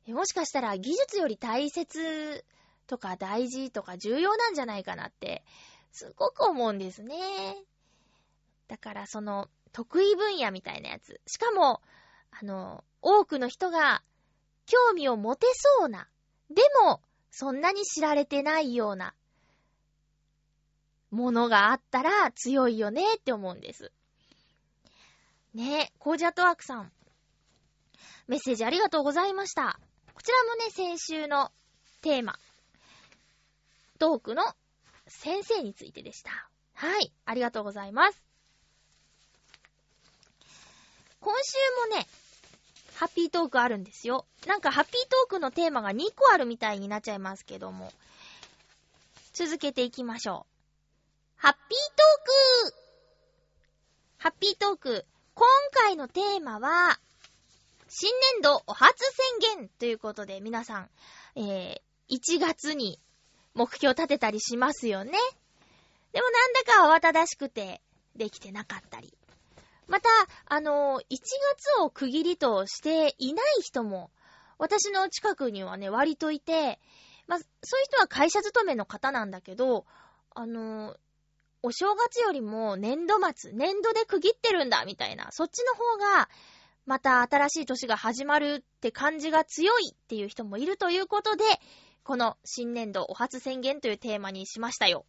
[0.07, 2.45] もしかしたら技術より大切
[2.85, 5.43] とか大事とか重要なんじゃないかなって、
[5.91, 7.15] すごく思うんですね。
[8.67, 11.21] だからその、得意分野みたいなやつ。
[11.27, 11.81] しかも、
[12.31, 14.03] あの、多くの人が
[14.65, 16.07] 興味を持てそうな、
[16.49, 19.13] でも、そんなに知られてないような、
[21.11, 23.91] ものがあったら強いよねって思うんです。
[25.53, 26.91] ねえ、コージャトワークさん。
[28.27, 29.79] メッセージありがとうございました。
[30.13, 31.51] こちらもね、先週の
[32.01, 32.37] テーマ、
[33.97, 34.43] トークの
[35.09, 36.49] 先生についてでした。
[36.73, 38.21] はい、ありがとうございます。
[41.19, 41.57] 今週
[41.91, 42.07] もね、
[42.95, 44.25] ハッピートークあるんですよ。
[44.47, 47.91] なんかハッピートークのテーマが2個あるみたいになっちゃいますけども。
[49.33, 50.59] 続けていきましょう。
[51.37, 52.75] ハッピートーク
[54.17, 55.05] ハッピートーク。
[55.33, 56.99] 今回のテーマは、
[57.87, 58.99] 新年度お初
[59.41, 60.89] 宣言ということで皆さん、
[61.35, 62.99] えー、1月に
[63.59, 65.11] 目標立てたりしますよね。
[66.13, 67.81] でもなんだか慌ただしくて、
[68.15, 69.13] できてなかったり。
[69.89, 70.07] また、
[70.45, 74.11] あの、1月を区切りとしていない人も、
[74.59, 76.79] 私の近くにはね、割といて、
[77.27, 77.45] まあ、そ
[77.77, 79.85] ういう人は会社勤めの方なんだけど、
[80.33, 80.95] あの、
[81.61, 86.29] お正月よりも年度末、年度で区切ってるんだ、みたいな、そっちの方が、
[86.85, 91.43] また新しい年が始まるって感じが強いっていう人もいるということで、
[92.09, 95.05] この新年度お初宣言というテーマにしましたよ。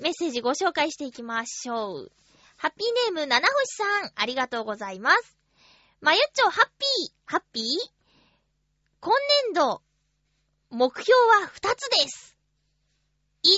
[0.00, 2.12] メッセージご紹介していきましょう。
[2.56, 5.36] ハッピーネーム七星さん、ありがとうございます。
[6.00, 7.64] まゆっちょ、ハッピー、ハッピー？
[9.00, 9.12] 今
[9.52, 9.82] 年度、
[10.70, 12.34] 目標は2つです。
[13.44, 13.48] 1、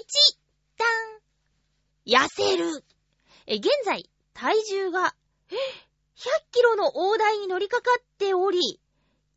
[0.77, 0.89] 旦、
[2.05, 2.85] 痩せる。
[3.47, 5.15] え、現在、体重が、
[5.49, 5.55] 100
[6.51, 8.59] キロの大台に乗りかかっており、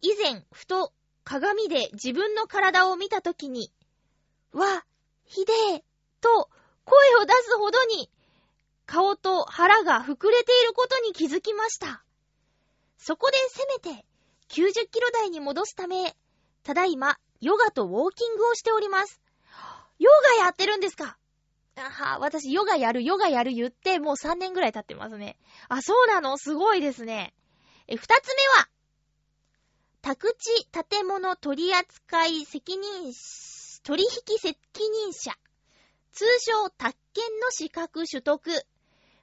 [0.01, 0.93] 以前、ふと
[1.23, 3.71] 鏡で自分の体を見たときに、
[4.51, 4.85] わ、
[5.25, 5.83] ひでえ、
[6.21, 6.49] と
[6.85, 8.09] 声を出すほどに、
[8.85, 12.03] 顔と腹が膨れていることに気づきました。
[12.97, 14.05] そこでせめて
[14.49, 16.15] 90キロ台に戻すため、
[16.63, 19.21] ただいまヨガとウォーキングをしております。
[19.99, 20.09] ヨ
[20.39, 21.17] ガやってるんですか？
[21.75, 25.37] あは、私ヨガやる、ヨガやる言ってもう3年ぐらい経ってますね。
[25.69, 26.37] あ、そうなの？
[26.37, 27.33] すごいですね。
[27.87, 28.69] え、二つ目は、
[30.03, 33.13] 宅地建物取扱い責任、
[33.83, 35.31] 取引責任者。
[36.11, 38.65] 通称、宅建の資格取得。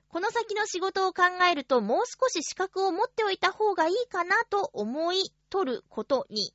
[0.08, 6.54] この先の仕事を考えると、もう少し資格を持っておいた方がいいかなと思い取ることに。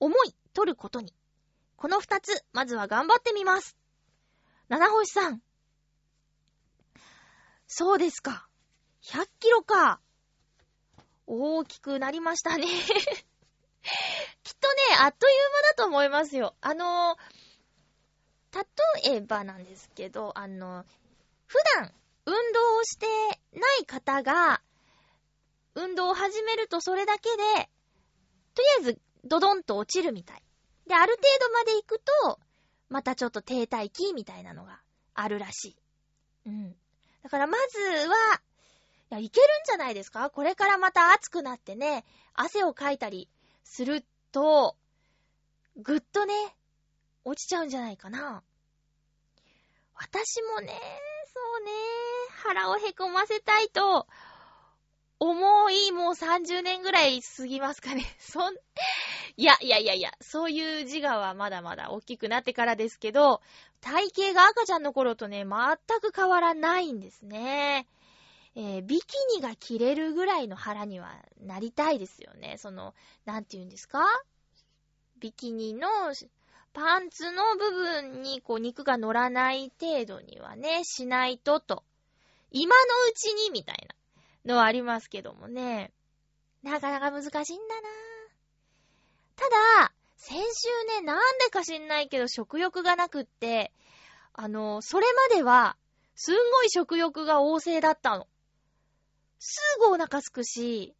[0.00, 1.14] 思い取ることに。
[1.76, 3.76] この二つ、まずは頑張ってみます。
[4.70, 5.42] 七星さん。
[7.66, 8.48] そうですか。
[9.02, 10.00] 100キロか。
[11.26, 16.54] 大きくなりましたね きっとね、あっという間だと思いますよ。
[16.60, 17.16] あの
[19.04, 20.84] 例えばなんですけど、あの、
[21.46, 21.92] 普段
[22.26, 23.06] 運動をして
[23.58, 24.62] ない方が、
[25.74, 27.70] 運動を始めるとそれだけで、
[28.54, 30.42] とりあえずドドンと落ちるみたい。
[30.86, 32.40] で、ある程度まで行くと、
[32.88, 34.80] またちょっと停滞期みたいなのが
[35.14, 35.76] あるらしい。
[36.46, 36.76] うん。
[37.22, 38.42] だからまずは、
[39.12, 40.30] いや、いけるんじゃないですか？
[40.30, 43.28] これからまた暑くなってね、汗をかいたり
[43.62, 44.74] すると、
[45.76, 46.34] ぐっとね、
[47.22, 48.42] 落ちちゃうんじゃないかな。
[49.94, 50.72] 私もね、
[51.26, 51.70] そうね、
[52.42, 54.06] 腹をへこませたいと、
[55.18, 58.04] 思い、もう30年ぐらい過ぎますかね。
[58.18, 58.54] そん、
[59.36, 63.42] いや、いやいやいや、そういう自我はまだまだ大きくなってからですけど、
[63.82, 67.86] 体型が赤ちゃんの頃とね、全く変わらないんですね。
[68.54, 71.10] えー、ビキニが着れるぐらいの腹には
[71.40, 72.56] なりたいですよね。
[72.58, 74.04] その、なんて言うんですか？
[75.18, 75.88] ビキニの
[76.72, 81.84] パンツの部分にこう肉が乗らない程度にはね、しないとと。
[82.50, 83.86] 今のうちにみたい
[84.44, 85.92] なのはありますけどもね。
[86.62, 87.88] なかなか難しいんだな
[89.36, 93.72] ただ、先週ね、なんでか知んないけど食欲がなくって、
[94.34, 95.76] あの、それまでは、
[96.14, 98.28] すんごい食欲が旺盛だったの。
[99.44, 100.94] すぐお腹すくし、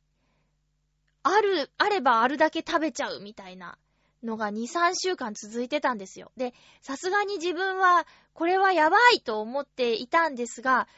[1.23, 3.79] ある、あればあるだけ食べちゃうみたいな
[4.25, 6.33] のが2、3週間続いてたんですよ。
[6.37, 10.89] で、さすがに自分は、これはやばいと思っていたんですが、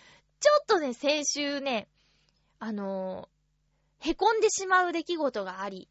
[0.40, 1.86] ちょっとね、先週ね、
[2.60, 5.86] あのー、へこんでしまう出来事があり、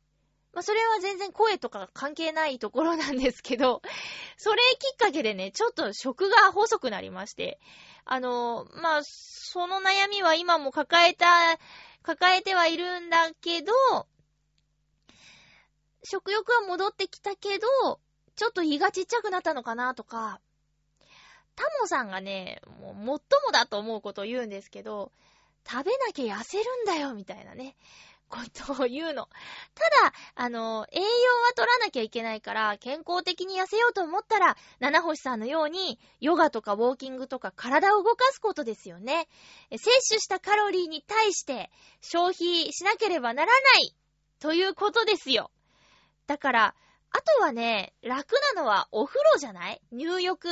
[0.54, 3.82] まあ、それは全然声とか関係ないところなんですけど、
[4.38, 7.60] それきっかけでね、ちょっと食が細くなりまして、
[8.06, 11.26] あの、まあ、その悩みは今も抱えた、
[12.04, 13.74] 抱えてはいるんだけど、
[16.04, 18.00] 食欲は戻ってきたけど、
[18.36, 20.40] ちょっと胃がちっちゃくなったのかなとか、
[21.56, 23.20] タモさんがね、もう、最も
[23.52, 25.12] だと思うことを言うんですけど、
[25.68, 27.76] 食べなきゃ痩せるんだよ、みたいなね、
[28.34, 28.40] こ
[28.76, 29.28] とを言うの。
[29.76, 39.28] ただ、あの、栄養は取らなきゃいけないから、健康的に痩せようと思ったら、七星さんのように、ヨガとかウォーキングとか体を動かすことですよね。
[39.72, 41.70] 摂取したカロリーに対して、
[42.02, 43.96] 消費しなければならない、
[44.40, 45.52] ということですよ。
[46.26, 46.76] だから、
[47.12, 49.82] あとはね、楽なのはお風呂じゃない？
[49.92, 50.50] 入浴。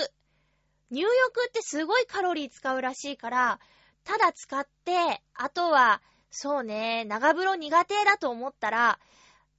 [0.91, 3.59] 入浴ってすごいカロリー使うらしいから、
[4.03, 8.99] ただ使って、あとは、そうね、長風呂苦手だと思ったら、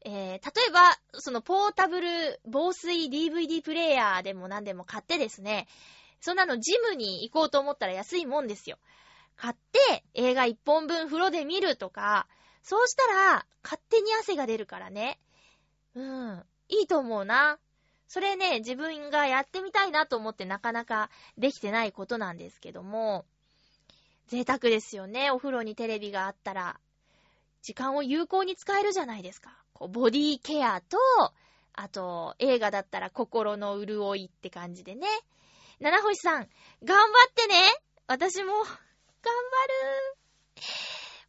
[0.05, 5.69] えー、例えば、そのポータブル防水 DVD プレイヤーでも何でも買ってですね、
[6.21, 8.79] そんなのジムに行こうと思ったら安いもんですよ。
[9.37, 12.27] 買って映画一本分風呂で見るとか、
[12.63, 15.21] そうしたら勝手に汗が出るからね。
[15.95, 16.43] うん。
[16.69, 17.59] いいと思うな。
[18.09, 23.27] それね、自分がやってみたいなと思ってなかなかできてないことなんですけども、
[24.29, 25.31] 贅沢ですよね。
[25.31, 26.81] お風呂にテレビがあったら、
[27.63, 29.57] 時間を有効に使えるじゃないですか。
[29.73, 30.99] こうボディケアと、
[31.75, 35.07] あと、映画だったら心の潤いって感じでね。
[35.81, 36.49] 七星さん、
[36.85, 37.55] 頑張ってね
[38.07, 38.77] 私も、頑張る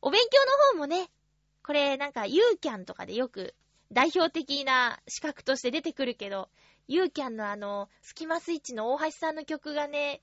[0.02, 1.10] お勉強の方もね、
[1.66, 3.56] これなんか、ユーキャンとかでよく
[3.91, 6.50] 代表的な資格として出てくるけど、
[6.88, 10.22] ユーキャンのあの、スキマスイッチの大橋さんの曲がね、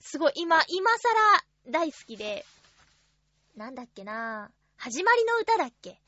[0.00, 2.44] すごい今、今更大好きで、
[3.56, 5.98] なんだっけな始まりの歌だっけ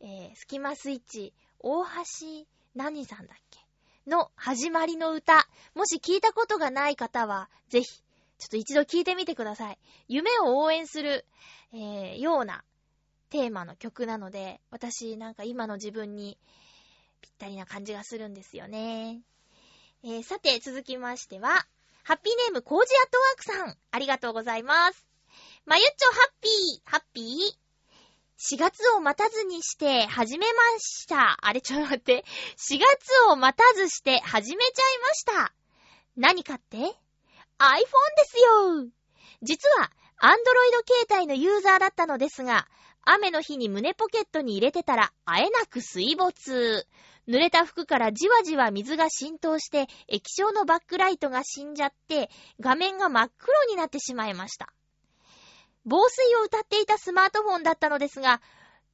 [0.00, 1.88] えー、スキマスイッチ、大橋
[2.74, 3.60] 何さんだっけ
[4.10, 5.48] の始まりの歌。
[5.74, 8.02] もし聞いたことがない方は、ぜひ、ちょ
[8.46, 9.78] っと一度聞いてみてください。
[10.08, 11.24] 夢を応援する、
[11.72, 12.62] えー、ような
[13.30, 16.36] テーマの曲なので、私なんか今の自分に
[17.22, 19.22] ぴったりな感じがするんですよね。
[20.02, 21.66] えー、さて、続きましては、
[22.04, 25.06] ハッピーネーム、コージアットワークさん、ありがとうございます。
[25.66, 27.70] まゆっちょ、ハッピー、ハッピー。
[28.54, 31.38] 4月を待たずにして始めました。
[31.42, 32.24] あれ、ちょっと待って。
[32.56, 35.52] 4月を待たずして始めちゃいました。
[36.16, 36.94] 何かって ?iPhone で
[38.24, 38.88] すよ
[39.42, 42.66] 実は、アンドロイド携帯のユーザーだったのですが、
[43.02, 46.86] 雨の日に胸ポケットに入れてたら、あえなく水没。
[47.28, 54.72] 濡れた服からじわじわ水が浸透して、液晶のバックライトが死んじゃって、画面が真っ黒になってしまいました。
[55.84, 58.42] 防水を歌っていたスマートフォンだったのですが、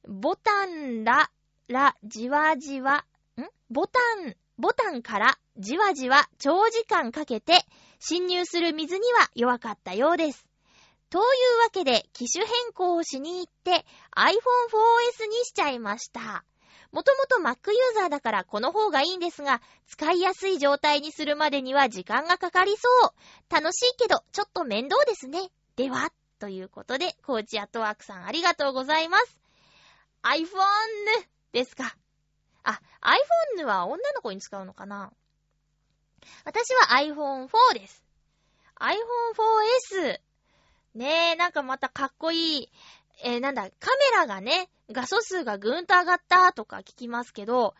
[0.07, 1.29] ボタンら、
[1.67, 3.05] ら、じわじわ、
[3.37, 3.43] ん？
[3.69, 7.59] ボタン、ボタンからじわじわ長時間かけて
[7.99, 10.47] 侵入する水には弱かったようです。
[11.09, 16.43] というわけで、機種変更をしに行って iPhone 4S にしちゃいました。
[16.97, 23.53] もともと Mac ユーザーだからこの方がいいんですが、使いやすい状態にするまでには時間がかかりそう。
[23.53, 25.51] 楽しいけど、ちょっと面倒ですね。
[25.75, 29.39] では、ということで、コーチアットワークさんありがとうございます。
[30.23, 30.47] iPhone
[31.51, 31.95] ですか。
[32.63, 32.81] あ、
[33.59, 35.11] iPhone は女の子に使うのかな
[36.45, 38.03] 私は iPhone 4です。
[38.79, 38.95] iPhone
[39.93, 40.19] 4S。
[40.95, 42.71] ねえ、なんかまたかっこいい。
[43.23, 47.75] えー、なんだ、カメラがね、画素数がぐーんと上がったとか聞きますけど、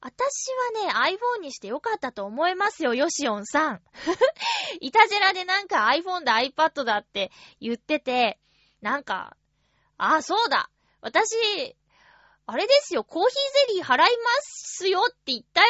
[0.00, 0.48] 私
[0.90, 3.82] はね、iPhone にしてよかったと思いますよ、ヨシオンさん。
[4.80, 7.30] いたじらでなんか iPhone だ iPad だって
[7.60, 8.38] 言ってて、
[8.80, 9.36] なんか、
[9.98, 10.70] ああ、そうだ。
[11.00, 11.36] 私、
[12.46, 14.08] あれですよ、コーヒーゼリー払いま
[14.40, 15.68] すよって言ったよ。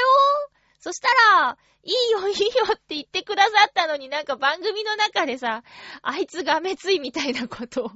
[0.80, 5.62] そしたら、いいよ、 いいよって言ってくださったのになんか番組の中でさ、
[6.00, 7.90] あいつがめついみたいなことを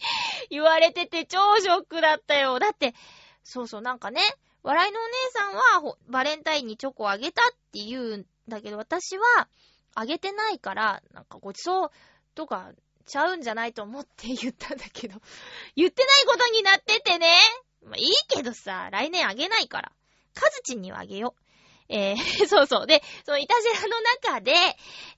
[0.50, 2.58] 言われてて超ショックだったよ。
[2.58, 2.94] だって、
[3.42, 4.22] そうそう、なんかね、
[4.62, 9.48] 笑いのお姉さんは、バレンタインにチョコをあげたって言うんだけど、私は、
[9.94, 11.90] あげてないから、なんかごちそう
[12.34, 12.72] とか
[13.10, 15.20] ちゃうんじゃないと思って言ったんだけど、
[15.74, 17.36] 言ってないことになっててね。
[17.82, 19.92] まあ、いいけどさ、来年あげないから。
[20.34, 21.42] カズチンにはあげよう。
[21.88, 22.86] えー、 そうそう。
[22.86, 24.52] で、そのイタジェラの中で、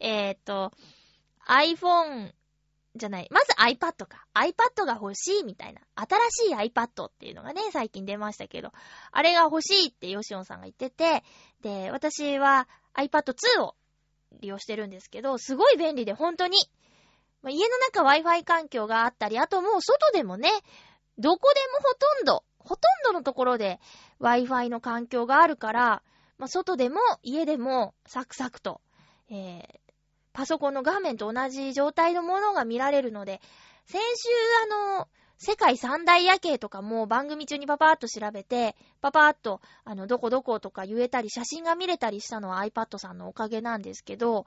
[0.01, 0.72] えー、っと、
[1.47, 2.33] iPhone
[2.95, 3.28] じゃない。
[3.30, 4.26] まず iPad か。
[4.34, 5.80] iPad が欲しいみたいな。
[5.95, 8.72] 新しい iPad っていうのがね、最近出ましたけど、
[9.11, 11.24] あれが欲しいってヨシオンさんが言ってて、
[11.62, 13.74] で、私は iPad 2を
[14.40, 16.59] 利用してるんですけど、すごい便利で本当に。
[17.43, 20.49] まあ、家の中 Wi-Fi 環境があったり、あともう外でもね、
[21.18, 23.80] どこでもほとんど、ほとんどのところで
[24.20, 26.03] Wi-Fi の環境があるから、
[26.38, 28.80] まあ、外でも家でもサクサクと、
[29.30, 29.80] えー、
[30.33, 33.41] パソコンの画面と同じ状態のものが見られるので、
[33.87, 34.28] 先週
[34.64, 35.09] あの、
[35.39, 44.47] 世界三大夜景とかも番組中にパパーっと調べて、パパーっと、あの、どこどことか言えたり、写真が見れたりしたのは iPad さんのおかげなんですけど、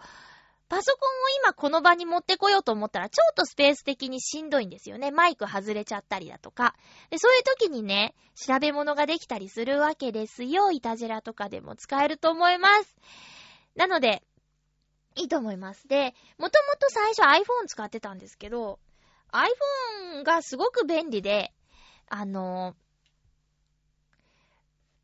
[0.67, 5.11] パソコンを今この場に持ってこようと思ったら、ちょっとスペース的にしんどいんですよね。
[5.11, 6.75] マイク外れちゃったりだとか。
[7.09, 10.71] で、そういう時にね、調べ物ができたりするわけですよ。
[10.71, 12.95] いたじらとかでも使えると思います。
[13.75, 14.23] なので、
[15.15, 15.87] いいと思います。
[15.87, 18.79] で、もともと最初 iPhone 使ってたんですけど、
[19.31, 21.53] iPhone がすごく便利で、
[22.09, 22.75] あの、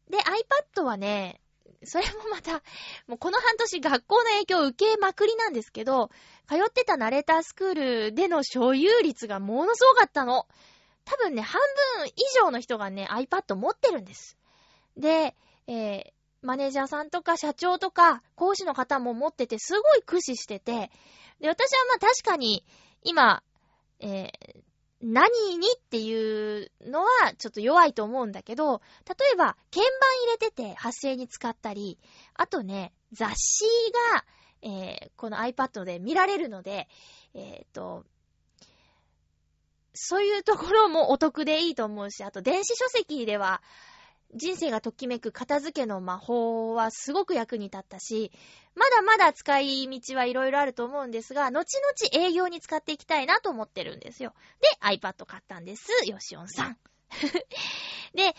[0.09, 1.41] で、iPad はね、
[1.83, 2.61] それもまた、
[3.07, 6.09] もうこの半年学校の影響を受けまくりなんですけど、
[6.47, 7.73] 通ってたナレータースクー
[8.09, 10.47] ルでの所有率がものすごかったの。
[11.05, 11.59] 多分ね、半
[11.97, 14.37] 分以上の人がね、iPad 持ってるんです。
[14.95, 15.35] で、
[15.67, 16.11] えー、
[16.41, 20.91] マネージャーさんとか社長とか講師の方も持っててすごい駆使してて、
[21.39, 22.65] で、私はまあ確かに
[23.03, 23.43] 今、
[23.99, 24.31] えー、
[25.01, 29.89] 何にっていうのはちょっと弱いと思うんだけど、例えば鍵盤
[30.25, 31.99] 入れてて発声に使ったり、
[32.35, 33.65] あとね、雑誌
[34.13, 34.25] が、
[34.61, 36.87] えー、この iPad で見られるので、
[37.33, 38.05] えっ、ー、と、
[39.93, 43.61] そういうところもお得でいいと思うし、あと電子書籍では、
[44.33, 48.31] 人生がときめく片付けの魔法はすごく役に立ったし、
[48.75, 54.33] まだまだ使い道はいろいろあると思うんですが、後々営業に使っていきたいなと思ってるんですよ。
[54.61, 54.67] で、
[54.97, 55.89] iPad 買ったんです。
[56.09, 56.77] よしおんさん。
[58.15, 58.35] で、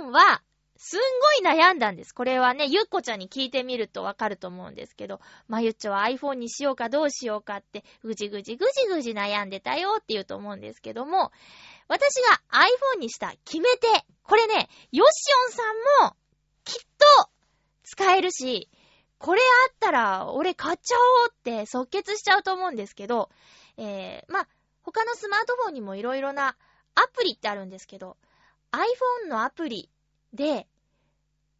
[0.00, 0.42] iPhone は、
[0.80, 1.00] すん
[1.42, 2.14] ごい悩んだんです。
[2.14, 11.32] これはね、ゆっこちゃんに聞いてみるとわかると思うんですけど、まゆっちょは iPhone にしようかどうしようかって、ぐじぐじぐじぐじ悩んでたよって言うと思うんですけども、
[11.88, 13.86] 私が iPhone にした決め手。
[14.22, 15.62] これね、ヨシオンさ
[16.02, 16.16] んも、
[16.64, 17.30] きっと
[17.82, 18.68] 使えるし、
[19.16, 23.30] これあったら俺買っちゃおうって即決しちゃうと思うんですけど、
[23.78, 24.46] えー、ま、
[24.82, 26.56] 他のスマートフォンにも色々な
[26.94, 28.16] アプリってあるんですけど、
[28.72, 29.90] iPhone のアプリ
[30.34, 30.66] で、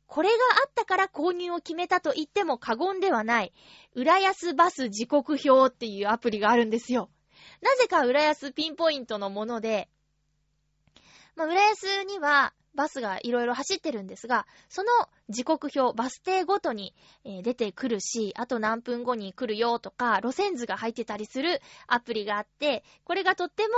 [0.07, 3.53] これがあったから購入を決めたと言っても過言ではない、
[3.95, 7.11] 浦安バス時刻表っていうアプリがあるんですよ。
[7.61, 9.89] なぜか浦安ピンポイントのもので、
[11.39, 14.91] まあ、浦安にはバスがいろいろ走ってるんですが、その
[15.29, 23.75] 時刻表、バス停ごとに、え、出てくるし、あと何分後に来るよとか、路線図が入ってたりするアプリがあって、これがとっても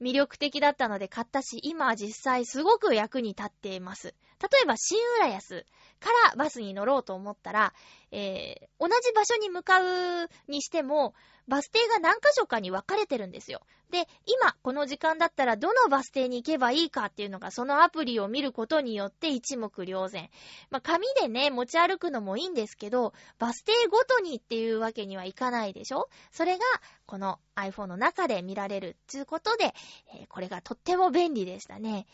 [0.00, 4.12] 魅力的だったので買ったし、今実際すごく役に立っています。
[4.42, 5.64] 例えば、新浦安
[5.98, 7.72] からバスに乗ろうと思ったら、
[8.10, 11.14] えー、同じ場所に向かうにしても、
[11.48, 13.60] バス停が何箇所かに分かれてるんですよ。
[13.90, 20.28] で、今、この時間だったらどのバス停に行けばいいかっていうのが、そのアプリを見ることによって一目瞭然。
[20.70, 26.08] まあ、紙でね、持ち歩くのもいいんですけど、バス停ごとにっていうわけにはいかないでしょ？
[26.32, 26.64] それが、
[27.06, 29.72] この iPhone の中で見られるっていうことで、
[30.14, 32.06] えー、これがとっても便利でしたね。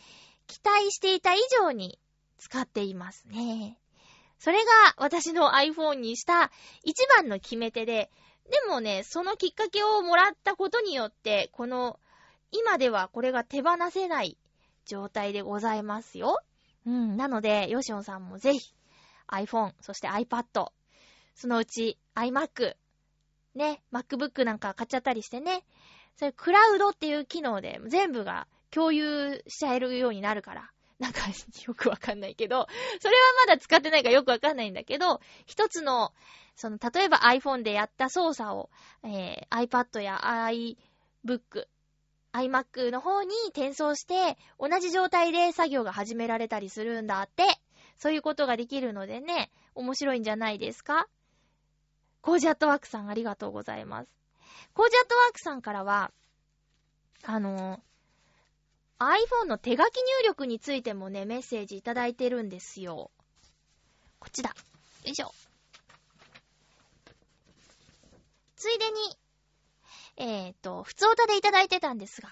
[0.46, 1.98] 期待していた以上に
[2.42, 3.78] 使っていますね。
[4.40, 6.50] それが私の iPhone にした
[6.82, 8.10] 一番の決め手で、
[8.50, 12.00] でもね、そのきっかけをもらったことによって、この、
[12.50, 14.36] 今ではこれが手放せない
[14.86, 16.40] 状態でございますよ。
[16.84, 18.74] うん、なので、ヨシオンさんもぜひ、
[19.28, 20.72] iPhone、そして iPad、
[21.36, 22.74] そのうち iMac、
[23.54, 25.64] ね、MacBook なんか買っちゃったりしてね、
[26.16, 30.72] それクラウドっていう機能で全部が共有しちゃえるようになるから、
[31.02, 31.22] なんか
[31.66, 32.68] よくわかんないけど、
[33.00, 36.14] それはまだ使ってないからよくわかんないんだけど、一つの、
[36.54, 38.70] その、例えば iPhone でやった操作を、
[39.02, 41.66] えー、iPad や iBook、
[42.32, 47.44] iMac の方に転送して、同じ状態で作業が始められたりするんだって。
[47.98, 51.06] そういうことができるのでね、面白いんじゃないですか？
[52.20, 54.08] コージアットワークさんありがとうございます。
[54.72, 56.10] コージアットワークさんからは、
[57.24, 57.80] あの
[59.08, 63.10] iPhone の手書き入力についてもね、メッセージいただいてるんですよ。
[64.20, 64.50] こっちだ。
[64.50, 64.54] よ
[65.04, 65.32] いしょ。
[68.56, 69.18] ついでに、
[70.16, 72.28] えっ、ー、と、普通歌でいただいてたんですが、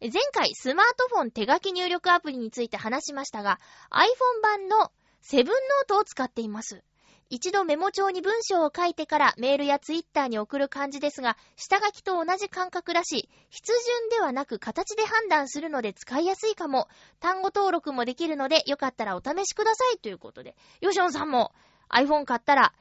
[0.00, 3.58] 前回スマートフォン手書き入力アプリについて話しましたが、
[3.90, 4.92] iPhone 版の
[5.22, 6.84] セブンノートを使っています。
[7.28, 16.88] 一度メモ帳に文章を書いてからメールやツイッターに送る感じですが、下書きと同じ感覚らしい、筆順ではなく形で判断するので使いやすいかも。
[17.18, 20.54] 単語登録もできるので、よかったらお試しくださいということで。
[20.80, 21.52] ヨションさんも
[21.90, 22.72] iPhone 買ったら、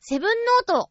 [0.00, 0.90] セブンノート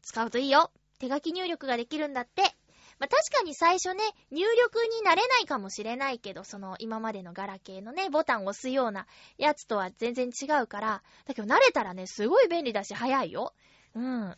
[0.00, 0.70] 使うといいよ。
[0.98, 2.56] 手書き入力ができるんだって。
[3.02, 13.54] まあ、確かに最初ね、入力になれないかもしれないけど、その今までのガラケーのね、ボタンを押すようなやつとは全然違うから、だけど慣れたらね、すごい便利だし早いよ。
[13.96, 14.28] うん。
[14.28, 14.36] ね、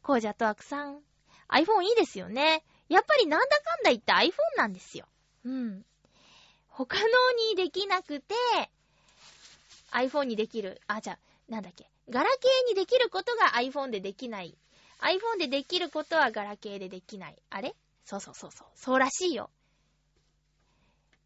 [0.00, 1.00] コージャットワークさん。
[1.48, 2.62] iPhone いいですよね。
[2.88, 5.06] やっぱりなんだかんだ言って iPhone なんですよ。
[5.44, 5.84] うん。
[6.68, 7.02] 他の
[7.50, 8.36] にできなくて、
[9.90, 10.80] iPhone にできる。
[10.86, 11.90] あ、じゃあ、なんだっけ。
[12.10, 14.56] ガラケーにできることが iPhone でできない
[15.00, 17.36] iPhone でできることはガラケーでできない。
[17.50, 17.74] あれ？
[18.04, 18.68] そうそうそうそう。
[18.74, 19.50] そうらしいよ。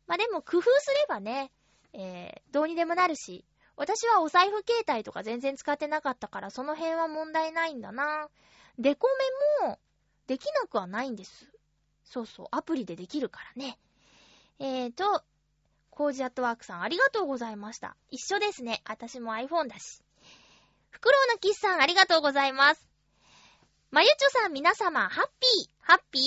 [0.06, 1.52] まあ、でも工夫すればね、
[1.92, 3.44] えー、どうにでもなるし、
[3.76, 8.28] 私はお財布携帯とか全然使ってなかったから、その辺は問題ないんだな。
[8.78, 9.08] デコ
[9.62, 9.78] メも、
[10.26, 11.50] できなくはないんです。
[12.04, 13.78] そうそう、アプリでできるからね。
[14.58, 15.22] えーと、
[15.90, 17.96] コージアットワークさんありがとうございました。
[18.10, 18.82] 一緒ですね。
[18.86, 20.02] 私も iPhone だし。
[20.90, 22.89] フクロウのキスさんありがとうございます。
[23.92, 26.22] まゆちょさん皆様、ハッピー、ハッピー？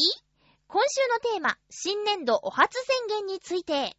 [0.68, 3.96] 今週のテーマ、新年度お初宣言について。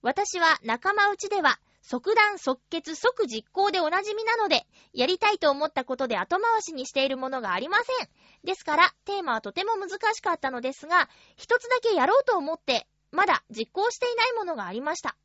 [0.00, 8.08] 私は仲間内では、即断即決即実行でおなじみなので、やりたいと思ったことで後回しにしているものがありません。
[8.44, 15.18] ですから、テーマはとても難しかったのですが、一つだけやろうと思って、まだ実行していないものがありました。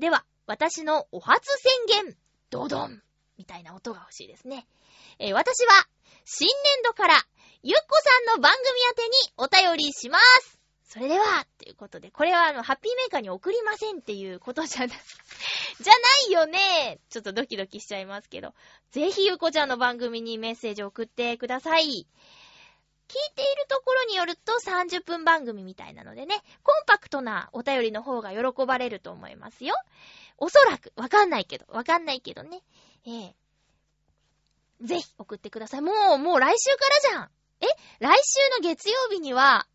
[0.00, 1.46] では、私のお初
[1.86, 2.16] 宣言、
[2.50, 3.00] ドドン
[3.38, 4.66] みたいな音が欲しいですね。
[5.18, 5.72] えー、私は、
[6.24, 7.14] 新年度から、
[7.62, 10.58] ゆっこさんの番組宛てにお便りします。
[10.92, 14.88] それでは、ということで、これはあの、ハッピーメーカーに送りませんっていうことじゃな、
[15.80, 18.52] じゃないよねちょっとドキドキしちゃいますけど。
[18.90, 22.06] ぜひゆっこちゃんの番組にメッセージを送ってください。
[23.12, 29.74] 聞いているところによると30分番組みたいなのでね、コンパクトなお便りの方が喜ばれると思いますよ。
[30.38, 32.62] おそらく、わかんないけど、わかんないけどね。
[33.04, 33.34] ええ
[34.80, 35.80] ぜひ送ってください。
[35.80, 37.30] もう、もう来週からじゃん。
[37.60, 37.66] え？
[38.00, 39.66] 来週の月曜日には、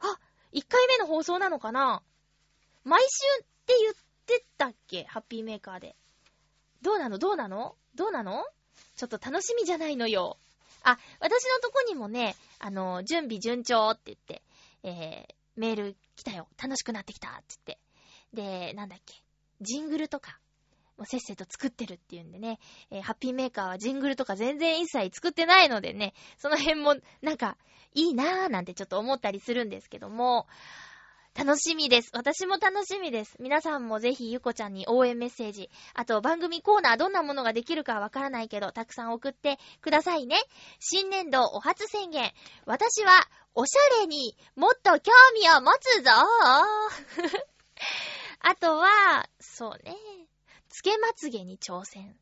[0.00, 0.18] あ、
[0.54, 2.02] 1回目の放送なのかな？
[2.84, 5.04] 毎週って言ってたっけ？
[5.04, 5.96] ハッピーメーカーで。
[6.80, 7.18] どうなの？
[7.18, 7.76] どうなの？
[7.94, 8.46] どうなの？
[8.96, 10.38] ちょっと楽しみじゃないのよ。
[10.82, 14.42] あ、私のとこにもね、あの、準備順調って言って、
[14.82, 16.48] えー、メール来たよ。
[16.56, 17.32] 楽しくなってきたっ
[17.66, 17.76] て
[18.32, 18.70] 言って。
[18.70, 19.14] で、なんだっけ？
[19.60, 20.38] ジングルとか、
[21.04, 22.58] せっせと作ってるっていうんでね、
[22.90, 27.56] えー、ハッピーメーカーはジングルとか全然一切作ってないのでね、その辺もなんか
[27.94, 30.46] いいなーなんてちょっと思ったりするんですけども、
[31.38, 32.10] 楽しみです。
[32.14, 33.36] 私も楽しみです。
[33.38, 40.36] 皆さんもぜひゆこちゃんに応援メッセージ、あと番組コーナーどんなものができるかわからないけど、たくさん送ってくださいね。
[40.80, 42.32] 新年度お初宣言。
[42.66, 43.12] 私は、
[43.54, 46.10] おしゃれにもっと興味を持つぞ
[48.40, 49.96] あとは、そうね。
[50.78, 52.14] つけまつげに挑戦。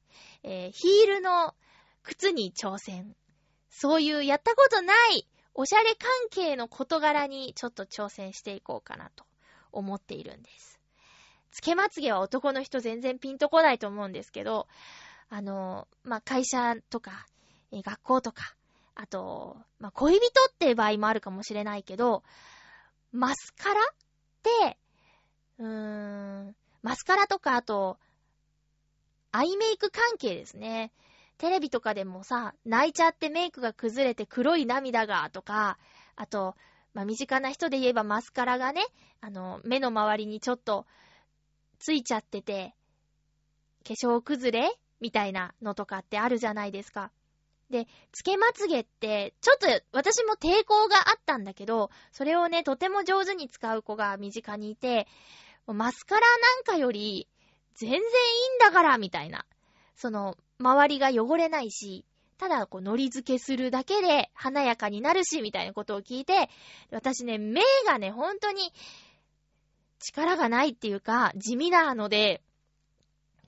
[0.43, 1.55] えー、ヒールの
[2.03, 3.15] 靴に挑戦。
[3.69, 9.27] そういうやったことないおしゃれ関係の事柄にちょっと挑戦していこうかなと
[9.73, 10.81] 思っているんです。
[11.51, 14.69] つけまつげは男の人全然ピンとこないと思うんですけど、
[15.29, 17.27] あの、まあ、会社とか、
[17.73, 18.55] え学校とか、
[18.95, 22.23] あと、まあ、恋人って場合もあるかもしれないけど、
[23.13, 23.87] マスカラっ
[24.43, 24.79] て、
[25.59, 27.99] うーん、マスカラとか、あと、
[29.37, 30.91] アイメイク関係ですね。
[31.37, 35.77] テレビとかでもさ、泣いちゃってメイクが崩れて黒い涙が、とか、
[36.17, 36.55] あと、
[36.95, 38.81] まあ、身近な人で言えばマスカラがね、
[39.21, 40.87] あの、目の周りにちょっと
[41.79, 42.75] ついちゃってて、
[43.87, 47.11] 化粧崩れみたいなのとかってあるじゃないですか。
[47.69, 55.07] で、つけまつげって、ちょっと私も抵抗があったんだけど、それをね、とても上手に使う子が身近にいて、
[55.67, 57.29] マスカラなんかより
[57.77, 58.09] 全然いいん
[58.61, 59.45] だから、みたいな。
[59.97, 62.05] その、周りが汚れないし、
[62.39, 66.51] ただ、こう、乗り付けするだけで華やかになるし、みたいなことを聞いて、
[66.91, 68.73] 私ね、目がね、本当に
[69.99, 72.43] 力がないっていうか、地味なので、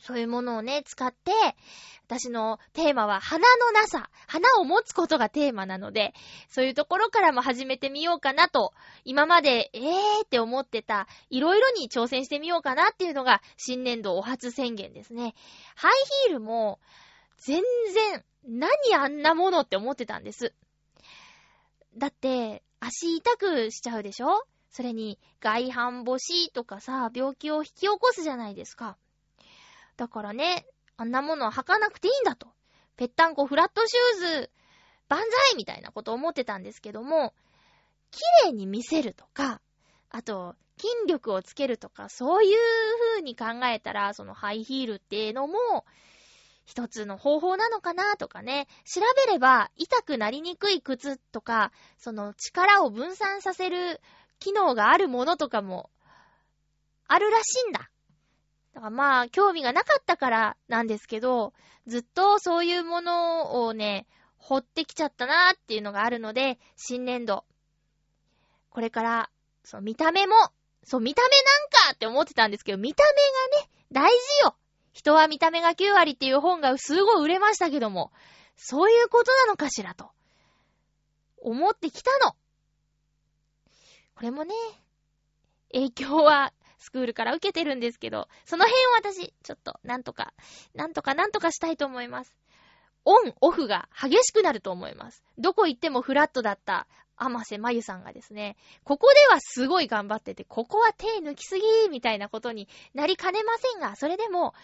[0.01, 1.33] そういうものをね、使って、
[2.07, 4.09] 私のテーマは花のなさ。
[4.27, 6.15] 花を持つことがテーマなので、
[6.49, 8.73] そういうところからも始めてみようかなと、
[9.05, 15.35] 今まで、えーって思ってた、いろいろに挑戦してみようかなっていうのが、新年度お初宣言ですね。
[15.75, 15.93] ハイ
[16.25, 16.81] ヒールも、
[17.37, 20.55] 全然、何あんなものって思ってたんです。
[21.97, 24.47] だって、足痛くしちゃうでしょ？
[24.71, 28.97] それに、外反母趾とかさ、病気を引き起こすじゃないですか。
[29.99, 30.65] だからね、
[30.97, 32.49] あんなものは履かなくていいんだと。
[32.97, 34.51] ぺったんこフラットシューズ、
[35.09, 37.35] 万歳みたいなこと思ってたんですけども、
[38.13, 39.61] 綺麗に見せるとか、
[40.09, 42.57] あと、筋力をつけるとか、そういう
[43.15, 45.85] 風に考えたら、そのハイヒールっていうのも、
[46.65, 54.01] 一つの方法なのかなとかね、調べれば痛くなりにくい靴とか、その力を分散させる
[54.39, 55.91] 機能があるものとかも
[57.09, 57.91] あるらしいんだ。
[58.79, 61.53] だからまあ、興味がなかったからなんですけど、
[61.89, 64.07] ずっとそういうものをね、
[64.37, 67.45] 掘ってきちゃったなーっていうのがあるので、新年度。
[68.70, 69.31] これから、
[69.64, 70.37] そう、見た目も、
[70.85, 73.03] そう、見た目なんかって思ってたんですけど、見た
[73.51, 74.55] 目がね、大事よ。
[74.93, 78.12] 人は見た目が9割っていう本がすごい売れましたけども、
[78.55, 80.12] そういうことなのかしらと、
[81.39, 82.37] 思ってきたの。
[84.14, 84.55] これもね、
[85.72, 86.53] 影響は
[86.89, 90.32] スクールから受けてるんですけど、その辺を私、ちょっと、なんとか、
[90.74, 92.34] なんとかなんとかしたいと思います。
[93.05, 95.22] オン、オフが激しくなると思います。
[95.36, 96.86] どこ行ってもフラットだった
[97.18, 104.55] 甘瀬まゆさんがですね、ここではすごい頑張ってて、ここは手抜きすぎみたいなことになりかねませんが、それでも、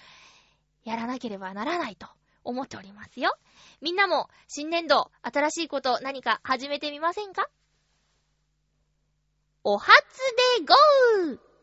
[0.85, 2.07] やらなければならないと
[2.43, 3.37] 思っておりますよ。
[3.83, 7.51] みんなも新年度、新しいこと何か始めてみませんか？
[9.67, 9.93] お初
[10.59, 11.54] でゴー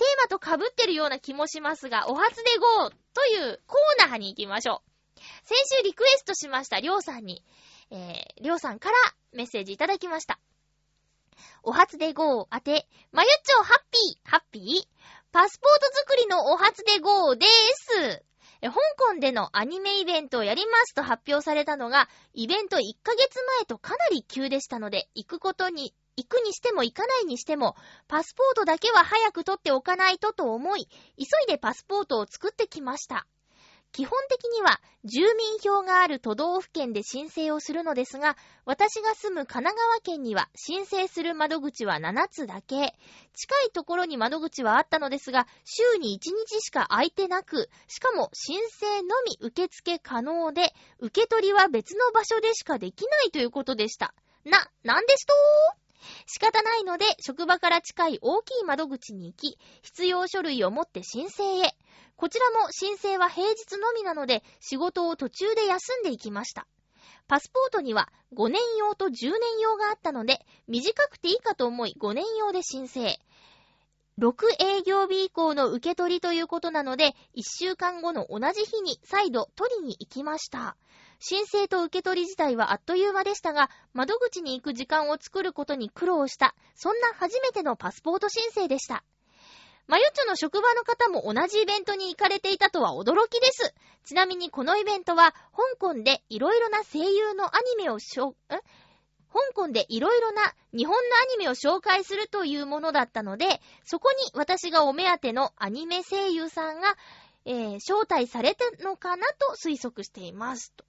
[0.00, 5.20] テーマと被ってるような気もしますが、お初で GO というコーナーに行きましょう。
[5.44, 7.44] 先週リクエストしましたりょうさんに、
[7.90, 8.96] えー、りょうさんから
[9.34, 10.40] メッセージいただきました。
[11.62, 14.88] お初で GO 当て、まゆっちょハッピー、ハッピー？
[15.32, 17.48] パスポート作りのお初で GO でー
[18.08, 18.24] す。
[18.62, 18.72] 香
[19.14, 27.76] 港でのアニメイベントをやりますと発表されたのが、イベント1ヶ月前とかなり急でしたので、行くことに行くにしても行かないにしても、
[28.08, 30.86] パスポートだけは早く取っておかないとと思い、
[31.16, 33.26] 急いでパスポートを作ってきました。
[33.92, 42.94] 基本的には住民票がある都道府県で申請をするのですが、私が住む神奈川県には申請する窓口は7つだけ。
[43.34, 54.14] 近いところに窓口はあったのですが、週に1日しか空いてなく、しかも申請のみ受付可能で、受け取りは別の場所でしかできないということでした。
[54.44, 55.89] な、なんですとー？
[56.26, 61.74] 仕方ないので、職場から近い大きい窓口に行き、必要書類を持って申請へ。
[62.16, 66.66] こちらも申請は平日のみなので、仕事を途中で休んでいきました。
[67.28, 69.30] パスポートには5年用と10年
[69.60, 73.18] 用があったので、短くていいかと思い5年用で申請。
[74.18, 80.76] 6営業日以降の受け取りということなので、1週間後の同じ日に再度取りに行きました。
[81.20, 89.04] 申請と受け取り自体はあっという間でしたが、窓口に行く時間を作ることに苦労した、そんな初めてのパスポート申請でした。
[89.86, 93.74] マユッチョの職場の方も同じイベントに行かれていたとは驚きです。
[94.04, 98.34] ちなみにこのイベントは、香港でいろいろな声優のアニメをしょ、ん
[99.32, 101.02] 香港でいろいろな日本のア
[101.32, 106.96] ニメを紹介するというものだったので、そこに私がお目当てのアニメ声優さんが、
[107.44, 110.72] えー、招待されたのかなと推測しています。
[110.72, 110.84] と。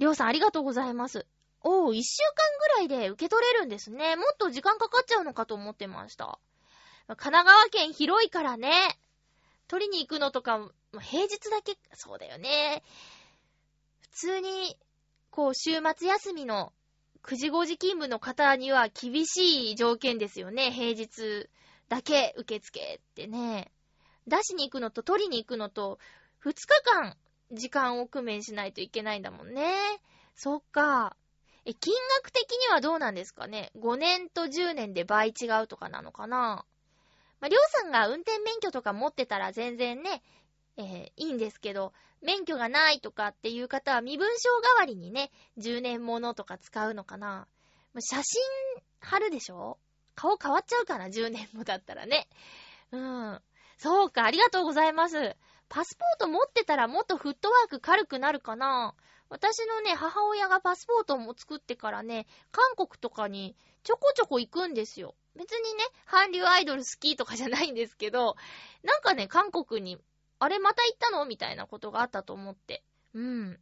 [0.00, 1.26] りょうさんありがとうございます。
[1.62, 2.22] おー、一週
[2.78, 4.16] 間ぐらいで受け取れるんですね。
[4.16, 6.38] もっと時間かかっちゃうのかと思ってました。
[7.06, 8.98] 神奈川県広いからね。
[9.68, 10.70] 取りに行くのとか、
[11.02, 12.82] 平日だけ、そうだよね。
[14.00, 14.78] 普通に、
[15.30, 16.72] こう、週末休みの
[17.22, 20.72] 9時5時勤務の方には厳しい条件ですよね。
[20.72, 21.50] 平日
[21.90, 23.70] だけ受付ってね。
[24.26, 25.98] 出しに行くのと取りに行くのと、
[26.42, 27.18] 2日間
[27.52, 29.72] 時間を工面しないといけないんだもんね。
[30.36, 31.16] そっか。
[31.64, 36.64] え、金額的にはどうなんですかね ?5 年と10年で倍違うとかなのかな？
[37.40, 40.22] まあ、りょうさんが運転免許とか持ってたら全然ね、
[40.76, 41.92] えー、いいんですけど、
[42.22, 47.46] 免許がないとかっていう方は身分証代わりにね、10年ものとか使うのかな？
[47.98, 48.42] 写真
[49.00, 49.78] 貼るでしょ？
[50.14, 52.28] 顔変わっちゃうかな、10年もだったらね。
[52.92, 53.40] うん。
[53.78, 55.36] そうか、ありがとうございます。
[55.70, 58.94] パスポート持ってたらもっとフットワーク軽くなるかな
[59.30, 65.14] 私のね、母親がパスポートも作ってからね、韓国とかにちょこちょこ行くんですよ。
[65.36, 68.34] 別にね、韓流アイドル好きとかじゃないんですけど、
[68.82, 69.96] なんかね、韓国に、
[70.40, 71.24] あれまた行ったの？
[71.26, 72.82] みたいなことがあったと思って。
[73.14, 73.60] うん。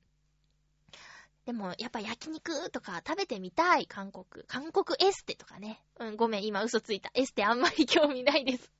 [1.44, 4.46] でも、やっぱ焼肉とか食べてみたい、韓国。
[4.46, 5.84] 韓国エステとかね。
[5.98, 7.10] うん、ごめん、今嘘ついた。
[7.12, 8.72] エステあんまり興味ないです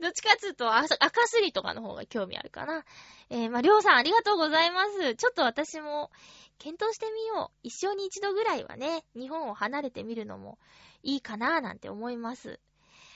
[0.00, 0.88] どっちかっつうと、赤
[1.26, 2.84] すりとかの方が興味あるかな。
[3.30, 5.14] えー、まあ、りょうさんありがとうございます。
[5.14, 6.10] ちょっと私も、
[6.58, 7.58] 検討してみよう。
[7.62, 10.58] 一生に一度ぐらいはね、日本を離れてみるのも
[11.02, 12.60] いいかなーなんて思います。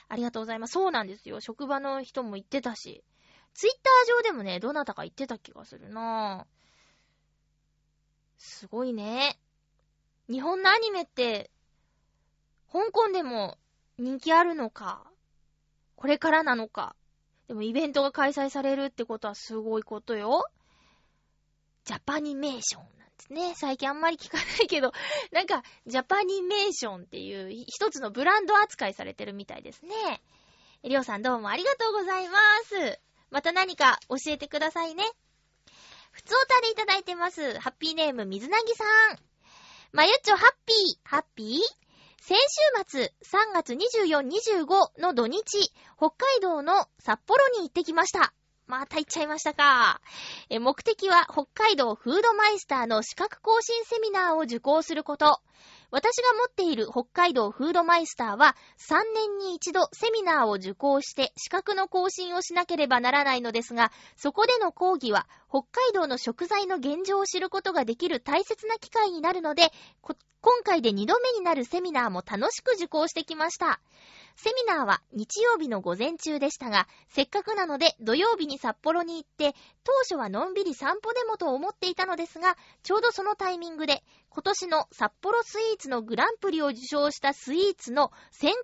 [0.08, 0.72] ありがとうございます。
[0.72, 1.40] そうなんですよ。
[1.40, 3.04] 職場の人も言ってたし。
[3.54, 6.58] ツイッター上でもね、どなたか言ってた気がするなぁ。
[8.38, 9.38] すごいね。
[10.30, 11.50] 日本のアニメって、
[12.70, 13.58] 香港でも
[13.98, 15.07] 人気あるのか、
[15.98, 16.94] これからなのか。
[17.48, 20.44] でもイベントが開催されるってことはすごいことよ。
[21.84, 23.54] ジャパニメーションなんですね。
[23.56, 24.92] 最近あんまり聞かないけど、
[25.32, 30.22] なんか、ジャパニメーションっていう一つのブランド扱いされてるみたいですね。
[30.84, 33.00] りょうさんどうもありがとうございます。
[33.30, 35.04] また何か教えてくださいね。
[36.12, 37.58] ふつおたでいただいてます。
[37.58, 39.18] ハッピーネーム水なぎさん。
[39.90, 41.87] まゆっちょハッピー、ハッピー？
[42.20, 48.34] 先週末、3月24、25の土日、北海道の札幌に行ってきました。
[48.66, 50.02] また行っちゃいましたか。
[50.50, 55.40] え、目的は北海道フードマイスターの資格更新セミナーを受講すること。
[55.90, 69.72] 私が持っている北海道フードマイスターは3年に一度セミナーを受講して資格の更新をしなければならないのですが、そこでの講義は北海道の食材の現状を知ることができる大切な機会になるので、
[70.40, 73.80] 今回で2度目になるセミナーも楽しく受講してきました。
[74.40, 88.56] セミナーは日曜日の午前中でしたが、せっかくなので土曜日に札幌に行って、当初はのんびり散歩でもと思っていたのですが、ちょうどそのタイミングで、今年の札幌スイーツのグランプリを受賞したスイーツの先行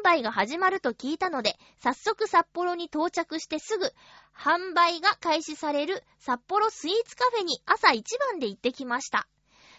[0.00, 3.90] 販売が始まると聞いたので、早速札幌に到着してすぐ、
[4.32, 9.26] 販売が開始される札幌スイーツカフェに朝一番で行ってきました。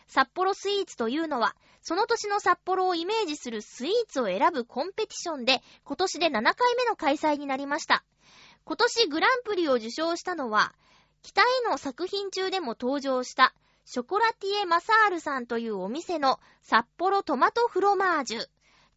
[0.09, 8.03] 札幌スイーツというのは、その年の札幌をイメージするスイーツを選ぶコンペティションで、今年で7回目の開催になりました。
[8.65, 10.73] 今年グランプリを受賞したのは、
[11.23, 13.53] 北への作品中でも登場した
[13.85, 18.45] ショコラティエ・マサールさんというお店の札幌トマトフロマージュ。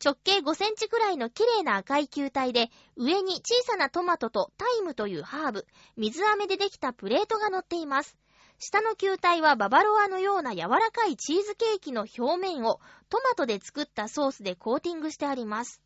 [0.02, 5.66] 直径5センチくらいの綺麗な赤い球体で、上に小さなトマトとタイムというハーブ、
[5.96, 8.16] 水飴でできたプレートが乗っています。
[8.60, 15.80] 下の球体はババロアのような柔らかいチーズケーキの表面をトマトで作ったソースでコーティングしてあります。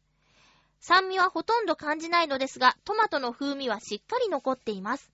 [0.81, 5.09] 酸味はほとんど感じないのですが、トマトの風味はしっかり残っています。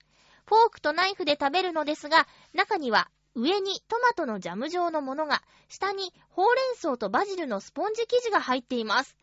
[0.47, 9.15] フォークとナイフで食べるのですが、中には上にトマトのジャム状のものが、下にほうれん草とバジルのスポンジ生地が入っています。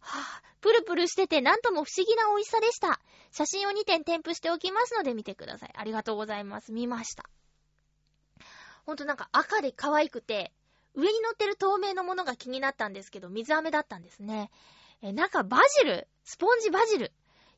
[0.00, 2.98] はぁ、プルプルしててなんとも不思議な美味しさでした。
[3.30, 5.72] 写真を2点添付しておきますので見てください。
[5.76, 6.72] ありがとうございます。
[6.72, 7.28] 見ました。
[8.86, 10.52] ほんとなんか赤で可愛くて、
[10.94, 14.50] 上に乗ってる透明のものが気になったんですけど、水飴だったんですね。
[15.02, 17.10] え、中バジルスポンジバジルい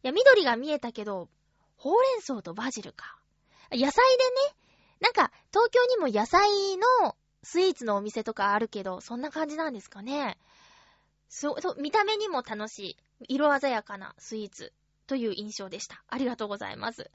[0.03, 1.29] や、緑が見えたけど、
[1.77, 3.19] ほうれん草とバジルか。
[3.71, 4.57] 野菜でね、
[5.01, 10.39] なんか、東京にも野菜のスイーツのお店とかあるけど、そんな感じなんですかね。
[11.29, 12.97] そう、そう、見た目にも楽しい、
[13.29, 14.73] 色鮮やかなスイーツ
[15.07, 16.03] という印象でした。
[16.09, 17.11] ありがとうございます。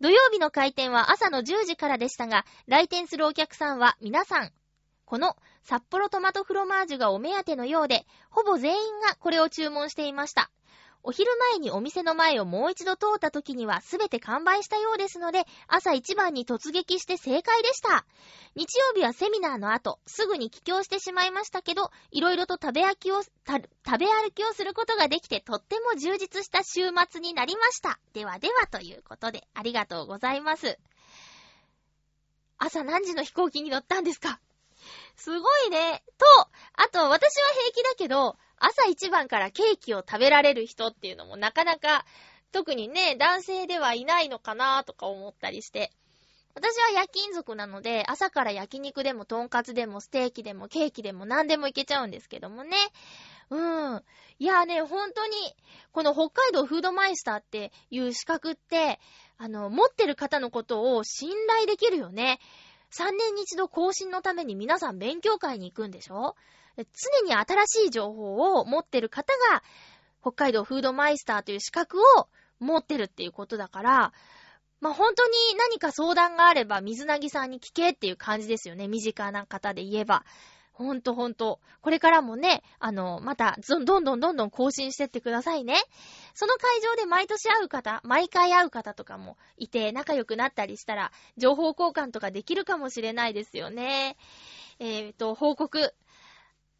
[0.00, 4.52] 土曜日の開店は朝の10時からでしたが、来店するお客さんは皆さん、
[5.04, 10.50] この札幌トマトフロマージュがお目当てのようで、ほぼ全員がこれを注文していました。
[11.06, 18.06] お昼前にお店の前をもう一度通った時にはすべて完売したようですので、朝一番に突撃して正解でした。
[18.54, 23.28] 日曜日はセミナーの後、すぐに帰郷してしまいましたけど、いろいろと食べ歩きを、食
[23.98, 28.00] べ歩きをすることができて、とっても充実した週末になりました。
[28.14, 30.78] ではではということで、ありがとうございます。
[32.56, 34.40] 朝何時の飛行機に乗ったんですか？
[35.16, 36.02] すごいね。
[36.16, 36.24] と、
[36.74, 42.04] あと、私は平気だけど、朝一番からケーキを食べられる人っていうのもなかなか、
[42.52, 45.90] 特にね、男性ではいないのかなとか思ったりして。
[46.54, 52.76] 私は夜勤族なので、朝から焼肉でも、とんかつでも、ステーキでも、ケーキでも、何でもいけちゃうんですけどもね。
[53.50, 53.56] う
[53.96, 54.04] ん。
[54.38, 55.34] いやーね、本当に、
[55.90, 59.00] この北海道フードマイスターっていう資格って、
[59.36, 62.38] あの、持ってる方のことを信頼できるよね。
[62.96, 66.36] 3年に一度更新のために皆さん勉強会に行くんでしょ？
[66.76, 69.62] 常に新しい情報を持ってる方が、
[70.20, 74.12] 北海道フードマイスターという資格を持ってるっていうことだから、
[74.80, 78.88] まあ、本当に何か相談があれば水なぎさんに聞けっていう感じですよね。
[78.88, 80.24] 身近な方で言えば。
[80.74, 81.60] ほんとほんと。
[81.82, 85.76] これからもね、あの、また、どんどんどんどん更新してってくださいね。
[86.34, 94.16] その会場で毎年会う方、毎回会う方とかもいて、仲良くなったりしたら、情報交換とかできるかもしれないですよね。
[94.80, 95.94] えっ、ー、と、報告。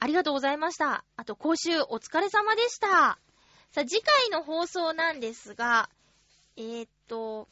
[0.05, 1.03] ありがとうございました。
[1.17, 2.89] あと、講習お疲れ様でした。
[3.73, 5.89] さあ、次回の放送なんですが、
[6.59, 7.49] えー、っと、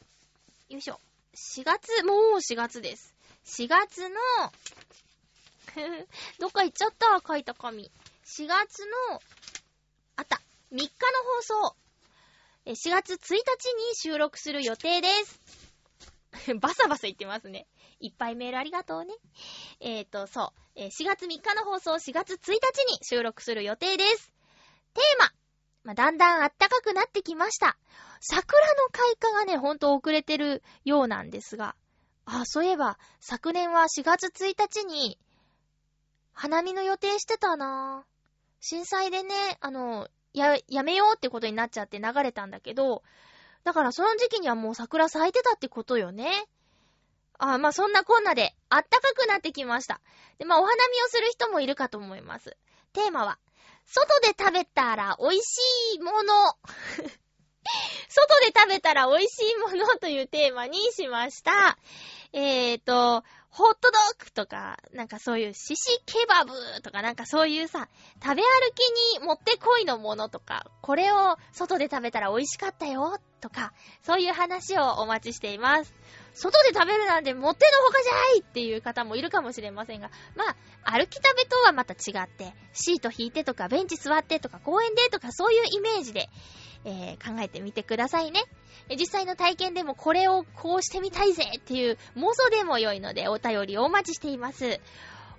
[0.69, 0.99] よいしょ。
[1.33, 3.15] 4月、もう4月です。
[3.45, 4.15] 4月の
[6.37, 7.91] どっか行っちゃった、書いた紙。
[8.23, 9.19] 4月の、
[10.17, 10.39] あった、
[10.71, 10.89] 3日の
[11.57, 11.75] 放送。
[12.67, 15.39] 4月1日に収録する予定です。
[16.61, 17.65] バサバサ言ってますね。
[18.03, 19.13] いっぱいメールありがとうね。
[19.79, 20.79] えっ、ー、と、そう。
[20.79, 22.51] 4月3日の放送4月1日
[22.91, 24.33] に収録する予定です。
[24.93, 25.31] テーマ。
[25.85, 27.77] まあ、だんだん暖かくなってきました。
[28.19, 31.75] 桜の開花がね、ほんと遅れてるようなんですが。
[32.25, 35.17] あ、そういえば、昨年は4月1日に、
[36.33, 38.05] 花見の予定してたな
[38.59, 43.03] 震災でね、あの、や、やめようってことになっちゃって流れたんだけど、
[43.63, 46.47] だからその時期にはもう桜咲いてたってことよね。
[47.39, 50.01] あまあそんなこんなで、あったかくなってきました。
[50.37, 52.55] で、まあお花見をする人もいるかと思います。
[52.93, 53.39] テーマは、
[53.85, 56.57] 外で食べたら美味しいもの。
[58.09, 61.77] 外で食べたら美味しいものというテーマにしました。
[62.33, 67.87] えーと、ホットドッグとか、なんかそういうシシケバブとかなんかそういうさ、
[68.21, 73.73] 食べ歩きにもってこいのものとか、これを外で食べたら美味しかったよとか、
[74.03, 75.93] そういう話をお待ちしています。
[76.33, 80.45] 外で食べるなんてもってのほかじゃないっていう方もいるかもしれませんが、ま
[80.85, 86.29] あ、歩き食べとはまた違って、シート引いてとかベンチ座ってとか公園でとかそういうイメージで、
[86.85, 88.45] えー、考えてみてくださいね。
[88.97, 94.79] 実際の体験でもこれをこうしてみたいぜっていう妄想でも良いのでお便りをお待ちしています。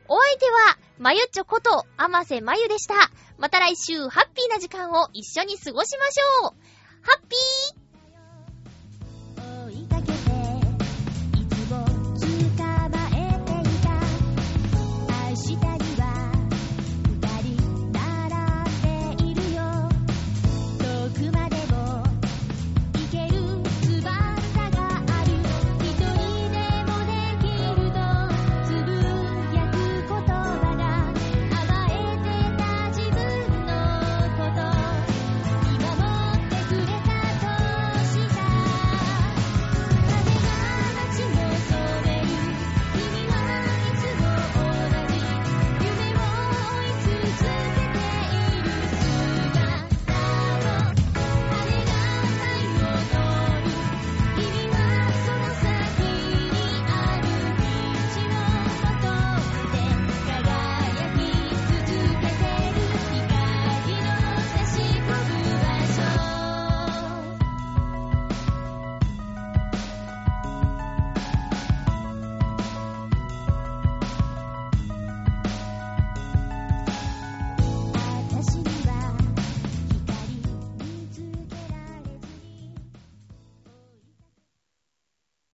[0.06, 2.94] お相手は、まゆちょこと、あませまゆでした。
[3.38, 6.74] また来週、ハッピーな時間を一緒に過ごしましょう
[7.04, 7.83] ハッピー